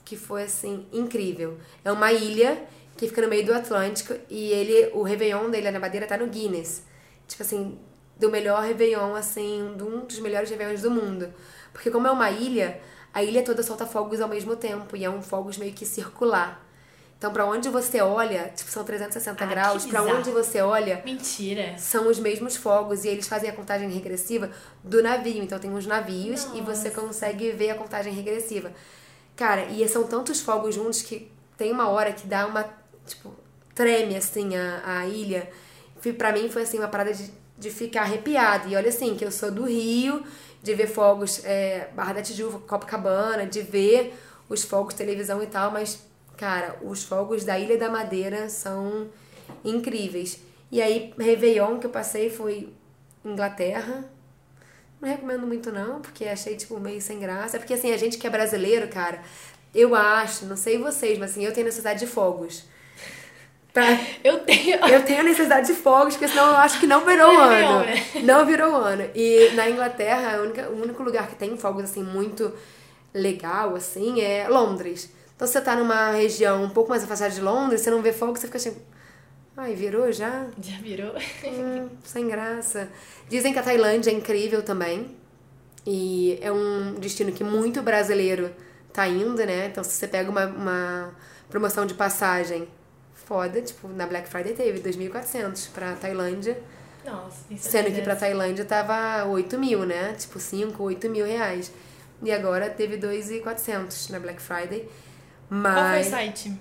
[0.06, 1.58] que foi assim incrível.
[1.84, 2.64] É uma ilha
[2.96, 6.28] que fica no meio do Atlântico e ele, o Réveillon dele na Madeira tá no
[6.28, 6.84] Guinness.
[7.28, 7.80] Tipo assim,
[8.20, 11.34] do melhor Réveillon assim, um dos melhores Réveillons do mundo.
[11.74, 12.80] Porque como é uma ilha,
[13.12, 16.64] a ilha toda solta fogos ao mesmo tempo e é um fogos meio que circular.
[17.22, 20.18] Então, pra onde você olha, tipo, são 360 Ah, graus, pra bizarro.
[20.18, 21.76] onde você olha, Mentira.
[21.78, 24.50] são os mesmos fogos e eles fazem a contagem regressiva
[24.84, 25.44] do navio.
[25.44, 28.72] Então tem uns navios e você consegue ver a contagem regressiva.
[29.36, 32.66] Cara, e são tantos fogos juntos que tem uma hora que dá uma,
[33.06, 33.32] tipo,
[33.76, 35.48] treme assim a, a ilha.
[36.18, 38.68] Pra mim foi assim uma parada de, de ficar arrepiada.
[38.68, 40.24] E olha assim, que eu sou do Rio,
[40.64, 44.12] de ver fogos é, Barra da Tijuca, Copacabana, de ver
[44.50, 46.10] os fogos televisão e tal, mas
[46.42, 49.08] cara, os fogos da Ilha da Madeira são
[49.64, 50.40] incríveis.
[50.72, 52.74] E aí, Réveillon que eu passei foi
[53.24, 54.04] Inglaterra.
[55.00, 57.60] Não recomendo muito não, porque achei tipo meio sem graça.
[57.60, 59.22] Porque assim, a gente que é brasileiro, cara,
[59.74, 62.64] eu acho, não sei vocês, mas assim, eu tenho necessidade de fogos.
[63.72, 63.84] Pra...
[64.24, 64.76] Eu tenho.
[64.88, 67.80] Eu tenho necessidade de fogos, porque senão eu acho que não virou Não é ano.
[67.86, 68.06] Né?
[68.24, 69.10] Não virou ano.
[69.16, 72.52] E na Inglaterra, única- o único lugar que tem fogos assim muito
[73.14, 75.10] legal, assim, é Londres.
[75.42, 78.14] Então se você tá numa região um pouco mais afastada de Londres, você não vê
[78.14, 78.78] fogo, você fica assim.
[79.58, 80.46] Ai, virou já?
[80.62, 81.16] Já virou?
[81.44, 82.88] Hum, sem graça.
[83.28, 85.18] Dizem que a Tailândia é incrível também.
[85.84, 88.52] E é um destino que muito brasileiro
[88.94, 89.66] tá indo, né?
[89.66, 91.12] Então, se você pega uma, uma
[91.50, 92.68] promoção de passagem
[93.16, 96.62] foda, tipo, na Black Friday teve 2.400 pra Tailândia.
[97.04, 98.16] Nossa, isso é Sendo que pra.
[98.16, 100.14] Tailândia tava 8 mil, né?
[100.14, 101.72] Tipo, 5, 8 mil reais.
[102.22, 104.88] E agora teve 2.400 na Black Friday.
[105.52, 106.08] Qual foi o Mas.
[106.08, 106.58] site?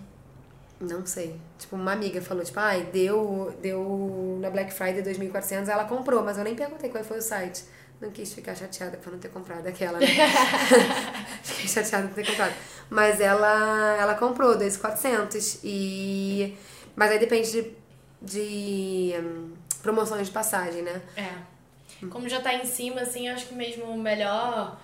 [0.80, 1.40] Não sei.
[1.58, 6.38] Tipo, uma amiga falou, tipo, ai, deu, deu na Black Friday 2.400, ela comprou, mas
[6.38, 7.62] eu nem perguntei qual foi o site.
[8.00, 10.06] Não quis ficar chateada por não ter comprado aquela, né?
[11.44, 12.54] Fiquei chateada por não ter comprado.
[12.88, 16.56] Mas ela, ela comprou 2.400 e...
[16.96, 17.72] Mas aí depende de,
[18.20, 21.00] de hum, promoções de passagem, né?
[21.16, 22.06] É.
[22.06, 24.80] Como já tá em cima, assim, acho que mesmo o melhor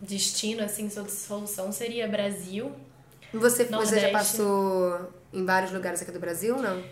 [0.00, 2.74] destino, assim, solução seria Brasil.
[3.32, 6.82] Você, você já passou em vários lugares aqui do Brasil, não?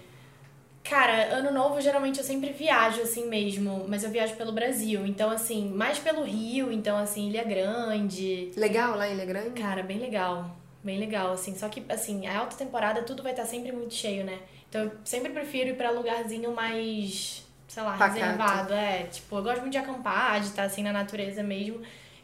[0.85, 5.07] Cara, ano novo geralmente eu sempre viajo assim mesmo, mas eu viajo pelo Brasil.
[5.07, 8.53] Então, assim, mais pelo Rio, então, assim, Ilha Grande.
[8.55, 9.61] Legal lá em Ilha Grande?
[9.61, 10.55] Cara, bem legal.
[10.83, 11.57] Bem legal, assim.
[11.57, 14.39] Só que, assim, a alta temporada tudo vai estar sempre muito cheio, né?
[14.69, 18.21] Então eu sempre prefiro ir pra lugarzinho mais, sei lá, Pacato.
[18.21, 18.75] reservado.
[18.75, 21.81] É, tipo, eu gosto muito de acampar, de estar assim na natureza mesmo.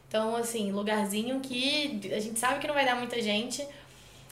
[0.07, 3.65] Então, assim, lugarzinho que a gente sabe que não vai dar muita gente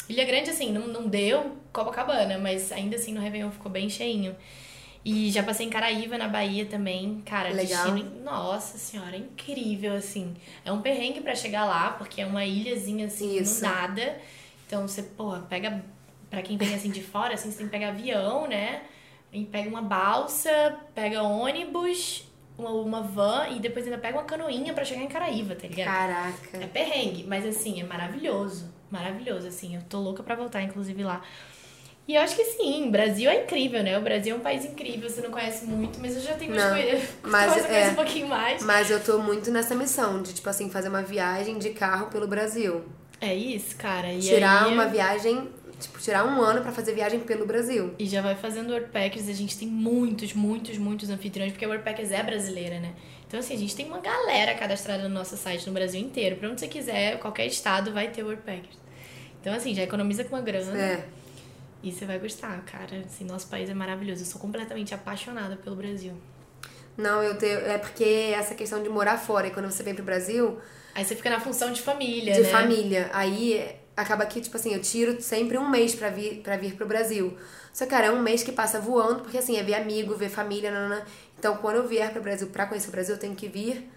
[0.10, 4.36] Ilha Grande, assim, não, não deu Copacabana, mas ainda assim no Réveillon ficou bem cheinho.
[5.06, 7.22] E já passei em Caraíva, na Bahia também.
[7.26, 7.92] Cara, Legal.
[7.92, 8.22] destino.
[8.22, 10.36] Nossa senhora, incrível, assim.
[10.66, 13.64] É um perrengue para chegar lá, porque é uma ilhazinha, assim, Isso.
[13.64, 14.18] no nada.
[14.68, 15.84] Então você, porra, pega.
[16.30, 18.84] Pra quem vem assim de fora, assim, você tem que pegar avião, né?
[19.32, 24.72] E pega uma balsa, pega ônibus, uma, uma van e depois ainda pega uma canoinha
[24.74, 25.88] para chegar em Caraíva, tá ligado?
[25.88, 26.58] Caraca.
[26.58, 29.76] É perrengue, mas assim, é maravilhoso maravilhoso, assim.
[29.76, 31.22] Eu tô louca pra voltar, inclusive, lá.
[32.10, 33.96] E eu acho que sim, Brasil é incrível, né?
[33.96, 36.76] O Brasil é um país incrível, você não conhece muito, mas eu já tenho não,
[37.22, 38.64] mas coisa, é, um pouquinho mais.
[38.64, 42.28] Mas eu tô muito nessa missão de, tipo assim, fazer uma viagem de carro pelo
[42.28, 42.84] Brasil.
[43.22, 44.12] É isso, cara.
[44.12, 47.94] E tirar aí, uma viagem, tipo, tirar um ano para fazer viagem pelo Brasil.
[48.00, 52.12] E já vai fazendo Worldpackers, a gente tem muitos, muitos, muitos anfitriões, porque a Worldpackers
[52.12, 52.96] é brasileira, né?
[53.30, 56.38] Então, assim, a gente tem uma galera cadastrada no nosso site no Brasil inteiro.
[56.38, 58.76] Pra onde você quiser, qualquer estado vai ter Worldpackers.
[59.40, 60.76] Então, assim, já economiza com uma grana.
[60.76, 61.06] É.
[61.84, 63.04] E você vai gostar, cara.
[63.06, 64.24] Assim, nosso país é maravilhoso.
[64.24, 66.14] Eu sou completamente apaixonada pelo Brasil.
[66.98, 67.60] Não, eu tenho.
[67.60, 70.60] É porque essa questão de morar fora, e quando você vem pro Brasil.
[70.96, 72.34] Aí você fica na função de família.
[72.34, 72.50] De né?
[72.50, 73.12] família.
[73.14, 76.88] Aí acaba que, tipo assim, eu tiro sempre um mês pra vir, pra vir pro
[76.88, 77.38] Brasil.
[77.72, 80.30] Só que, cara, é um mês que passa voando, porque assim, é ver amigo, ver
[80.30, 81.06] família, nanana.
[81.40, 83.90] Então, quando eu vier pro Brasil pra conhecer o Brasil, eu tenho que vir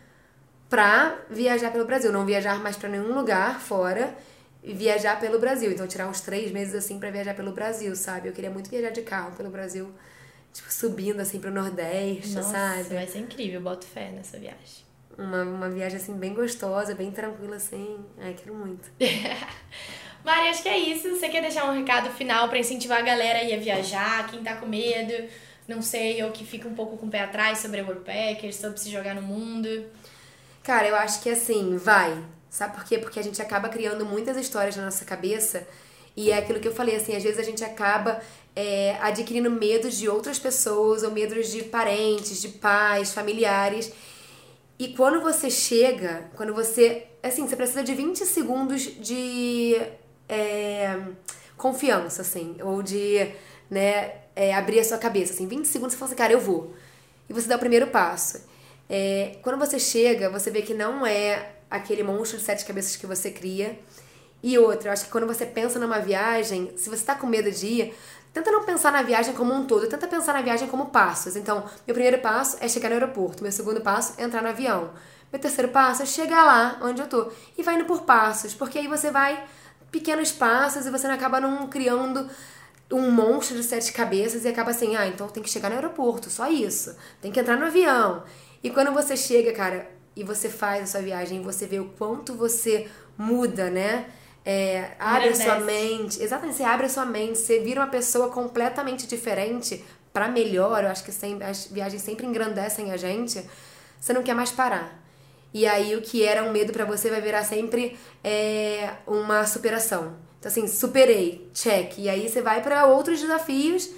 [0.71, 2.13] pra viajar pelo Brasil.
[2.13, 4.17] Não viajar mais pra nenhum lugar fora
[4.63, 5.73] e viajar pelo Brasil.
[5.73, 8.29] Então, tirar uns três meses assim para viajar pelo Brasil, sabe?
[8.29, 9.91] Eu queria muito viajar de carro pelo Brasil,
[10.53, 12.95] tipo, subindo assim pro Nordeste, Nossa, sabe?
[12.95, 14.85] Vai ser incrível, boto fé nessa viagem.
[15.19, 17.99] Uma, uma viagem assim bem gostosa, bem tranquila assim.
[18.19, 18.89] Ai, quero muito.
[20.25, 21.11] Mari, acho que é isso.
[21.11, 24.43] Você quer deixar um recado final para incentivar a galera a ir a viajar, quem
[24.45, 25.29] tá com medo,
[25.75, 28.79] não sei, ou que fica um pouco com o pé atrás sobre a Worldpackers, sobre
[28.79, 29.87] se jogar no mundo?
[30.63, 32.99] Cara, eu acho que assim, vai Sabe por quê?
[32.99, 35.67] Porque a gente acaba criando muitas histórias na nossa cabeça
[36.15, 38.21] e é aquilo que eu falei, assim, às vezes a gente acaba
[38.55, 43.91] é, adquirindo medos de outras pessoas ou medos de parentes, de pais, familiares.
[44.79, 47.07] E quando você chega, quando você.
[47.23, 49.81] Assim, você precisa de 20 segundos de
[50.29, 51.01] é,
[51.57, 53.31] confiança, assim, ou de
[53.71, 55.33] né, é, abrir a sua cabeça.
[55.33, 56.75] Assim, 20 segundos você fala assim, cara, eu vou.
[57.29, 58.43] E você dá o primeiro passo.
[58.89, 63.07] É, quando você chega, você vê que não é aquele monstro de sete cabeças que
[63.07, 63.79] você cria.
[64.43, 67.51] E outra, eu acho que quando você pensa numa viagem, se você tá com medo
[67.51, 67.95] de ir,
[68.33, 71.37] tenta não pensar na viagem como um todo, tenta pensar na viagem como passos.
[71.37, 74.91] Então, meu primeiro passo é chegar no aeroporto, meu segundo passo é entrar no avião.
[75.33, 77.31] Meu terceiro passo é chegar lá onde eu tô.
[77.57, 79.43] E vai indo por passos, porque aí você vai
[79.91, 82.29] pequenos passos e você não acaba não criando
[82.93, 86.31] um monstro de sete cabeças e acaba assim, ah, então tem que chegar no aeroporto,
[86.31, 86.95] só isso.
[87.21, 88.23] Tem que entrar no avião.
[88.63, 92.35] E quando você chega, cara, e você faz a sua viagem, você vê o quanto
[92.35, 94.07] você muda, né?
[94.45, 96.23] É, abre a sua mente.
[96.23, 100.85] Exatamente, você abre a sua mente, você vira uma pessoa completamente diferente para melhor.
[100.85, 103.43] Eu acho que sempre, as viagens sempre engrandecem a gente.
[104.01, 105.01] Você não quer mais parar.
[105.55, 110.17] E aí o que era um medo para você vai virar sempre é, uma superação.
[110.43, 111.99] Então assim, superei, check.
[111.99, 113.89] E aí você vai para outros desafios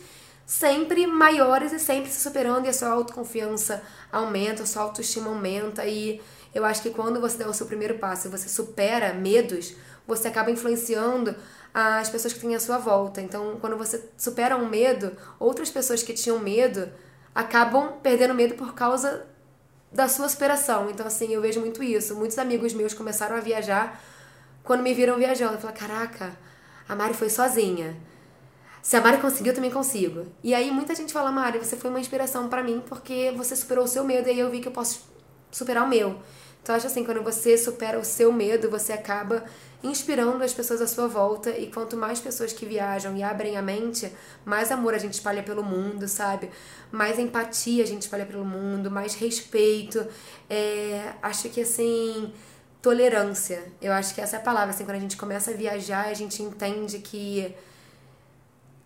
[0.45, 5.87] sempre maiores e sempre se superando e a sua autoconfiança aumenta, a sua autoestima aumenta
[5.87, 6.21] e
[6.55, 9.75] eu acho que quando você dá o seu primeiro passo e você supera medos,
[10.07, 11.35] você acaba influenciando
[11.73, 13.23] as pessoas que têm à sua volta.
[13.23, 16.93] Então, quando você supera um medo, outras pessoas que tinham medo
[17.35, 19.27] acabam perdendo medo por causa
[19.91, 20.91] da sua superação.
[20.91, 22.15] Então, assim, eu vejo muito isso.
[22.15, 23.99] Muitos amigos meus começaram a viajar
[24.65, 25.55] quando me viram viajando.
[25.55, 26.37] Eu falo, caraca,
[26.89, 27.97] a Mari foi sozinha.
[28.83, 30.27] Se a Mari conseguiu, eu também consigo.
[30.43, 33.85] E aí muita gente fala, Mari, você foi uma inspiração para mim porque você superou
[33.85, 35.09] o seu medo e aí eu vi que eu posso
[35.53, 36.19] superar o meu.
[36.63, 39.45] Então, acho assim, quando você supera o seu medo, você acaba
[39.83, 41.51] inspirando as pessoas à sua volta.
[41.51, 44.11] E quanto mais pessoas que viajam e abrem a mente,
[44.47, 46.49] mais amor a gente espalha pelo mundo, sabe?
[46.91, 50.07] Mais empatia a gente espalha pelo mundo, mais respeito.
[50.49, 52.33] É, acho que assim.
[52.85, 53.65] Tolerância.
[53.81, 54.75] Eu acho que essa é a palavra.
[54.75, 57.57] Assim, quando a gente começa a viajar, a gente entende que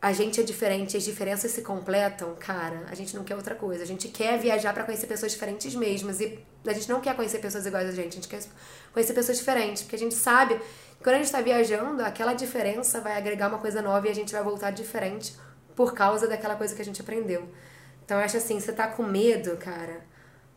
[0.01, 3.83] a gente é diferente, as diferenças se completam, cara, a gente não quer outra coisa.
[3.83, 6.21] A gente quer viajar para conhecer pessoas diferentes mesmas.
[6.21, 8.41] E a gente não quer conhecer pessoas iguais a gente, a gente quer
[8.93, 9.83] conhecer pessoas diferentes.
[9.83, 13.59] Porque a gente sabe que quando a gente tá viajando, aquela diferença vai agregar uma
[13.59, 15.35] coisa nova e a gente vai voltar diferente
[15.75, 17.49] por causa daquela coisa que a gente aprendeu.
[18.05, 20.03] Então eu acho assim, você tá com medo, cara,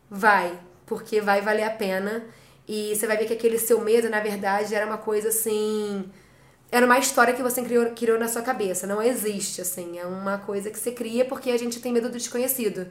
[0.08, 0.56] vai,
[0.86, 2.24] porque vai valer a pena.
[2.74, 6.10] E você vai ver que aquele seu medo, na verdade, era uma coisa assim
[6.72, 8.86] era uma história que você criou, criou na sua cabeça.
[8.86, 9.98] Não existe, assim.
[9.98, 12.86] É uma coisa que você cria porque a gente tem medo do desconhecido.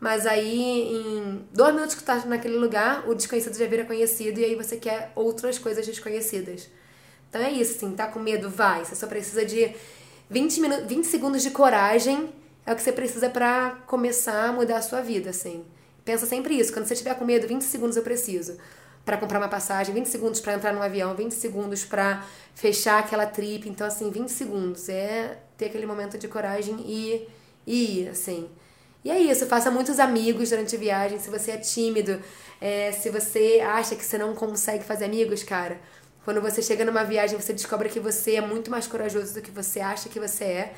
[0.00, 4.44] Mas aí, em dois minutos que tá naquele lugar, o desconhecido já vira conhecido e
[4.44, 6.68] aí você quer outras coisas desconhecidas.
[7.30, 8.50] Então é isso, assim, tá com medo?
[8.50, 8.84] Vai.
[8.84, 9.72] Você só precisa de
[10.28, 12.30] 20, minutos, 20 segundos de coragem
[12.66, 15.64] é o que você precisa para começar a mudar a sua vida, assim.
[16.04, 16.72] Pensa sempre isso.
[16.72, 18.56] Quando você tiver com medo, 20 segundos eu preciso
[19.04, 22.24] para comprar uma passagem, 20 segundos para entrar no avião, 20 segundos para
[22.54, 23.68] fechar aquela trip.
[23.68, 27.28] Então, assim, 20 segundos é ter aquele momento de coragem e,
[27.66, 28.48] ir, assim.
[29.04, 31.18] E é isso, faça muitos amigos durante a viagem.
[31.18, 32.18] Se você é tímido,
[32.60, 35.78] é, se você acha que você não consegue fazer amigos, cara,
[36.24, 39.50] quando você chega numa viagem, você descobre que você é muito mais corajoso do que
[39.50, 40.74] você acha que você é.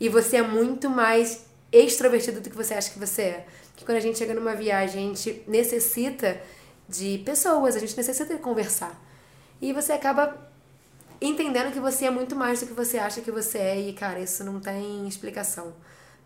[0.00, 3.46] E você é muito mais extrovertido do que você acha que você é.
[3.76, 6.40] Que quando a gente chega numa viagem, a gente necessita
[6.88, 9.00] de pessoas, a gente necessita conversar.
[9.60, 10.36] E você acaba
[11.20, 14.20] entendendo que você é muito mais do que você acha que você é e, cara,
[14.20, 15.72] isso não tem explicação.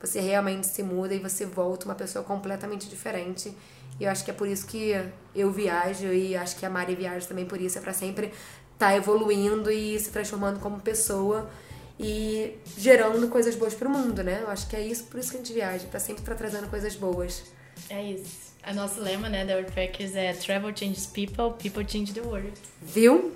[0.01, 3.55] Você realmente se muda e você volta uma pessoa completamente diferente.
[3.99, 4.93] E eu acho que é por isso que
[5.35, 8.33] eu viajo e acho que a Mari viaja também por isso, é para sempre
[8.79, 11.51] tá evoluindo e se transformando como pessoa
[11.99, 14.41] e gerando coisas boas pro mundo, né?
[14.43, 16.39] Eu acho que é isso, por isso que a gente viaja, para sempre estar tá
[16.39, 17.43] trazendo coisas boas.
[17.91, 18.50] É isso.
[18.63, 22.53] A nosso lema, né, da Worldpackers é Travel changes people, people change the world.
[22.83, 23.33] Viu?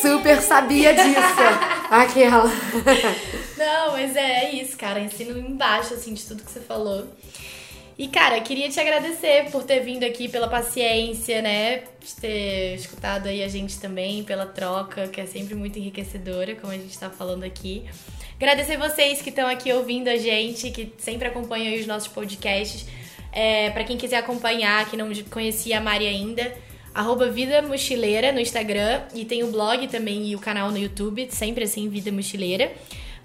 [0.00, 1.20] Super sabia disso.
[1.88, 2.50] Aquela.
[3.56, 4.98] Não, mas é, é isso, cara.
[4.98, 7.06] Ensino embaixo, assim, de tudo que você falou.
[7.96, 11.82] E, cara, queria te agradecer por ter vindo aqui, pela paciência, né?
[12.00, 16.72] De ter escutado aí a gente também, pela troca, que é sempre muito enriquecedora, como
[16.72, 17.84] a gente tá falando aqui.
[18.36, 22.86] Agradecer vocês que estão aqui ouvindo a gente, que sempre acompanham os nossos podcasts.
[23.32, 26.52] É, para quem quiser acompanhar, que não conhecia a Mari ainda,
[26.94, 31.28] arroba Vida Mochileira no Instagram e tem o blog também e o canal no YouTube,
[31.30, 32.72] sempre assim, Vida Mochileira,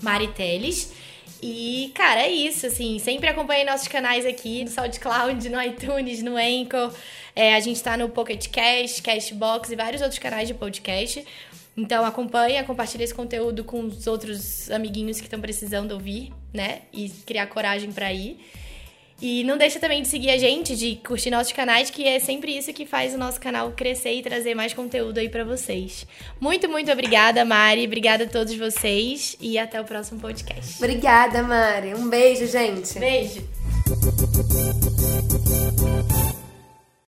[0.01, 0.93] Mari Teles.
[1.41, 6.37] E, cara, é isso, assim, sempre acompanhe nossos canais aqui no SoundCloud, no iTunes, no
[6.37, 6.93] Anchor.
[7.35, 11.25] É, a gente tá no Pocket Cast, Castbox e vários outros canais de podcast.
[11.77, 16.83] Então acompanha, compartilha esse conteúdo com os outros amiguinhos que estão precisando ouvir, né?
[16.93, 18.39] E criar coragem para ir.
[19.21, 22.57] E não deixa também de seguir a gente, de curtir nossos canais, que é sempre
[22.57, 26.05] isso que faz o nosso canal crescer e trazer mais conteúdo aí para vocês.
[26.39, 27.85] Muito, muito obrigada, Mari.
[27.85, 30.75] Obrigada a todos vocês e até o próximo podcast.
[30.77, 31.95] Obrigada, Mari.
[31.95, 32.99] Um beijo, gente.
[32.99, 33.41] Beijo.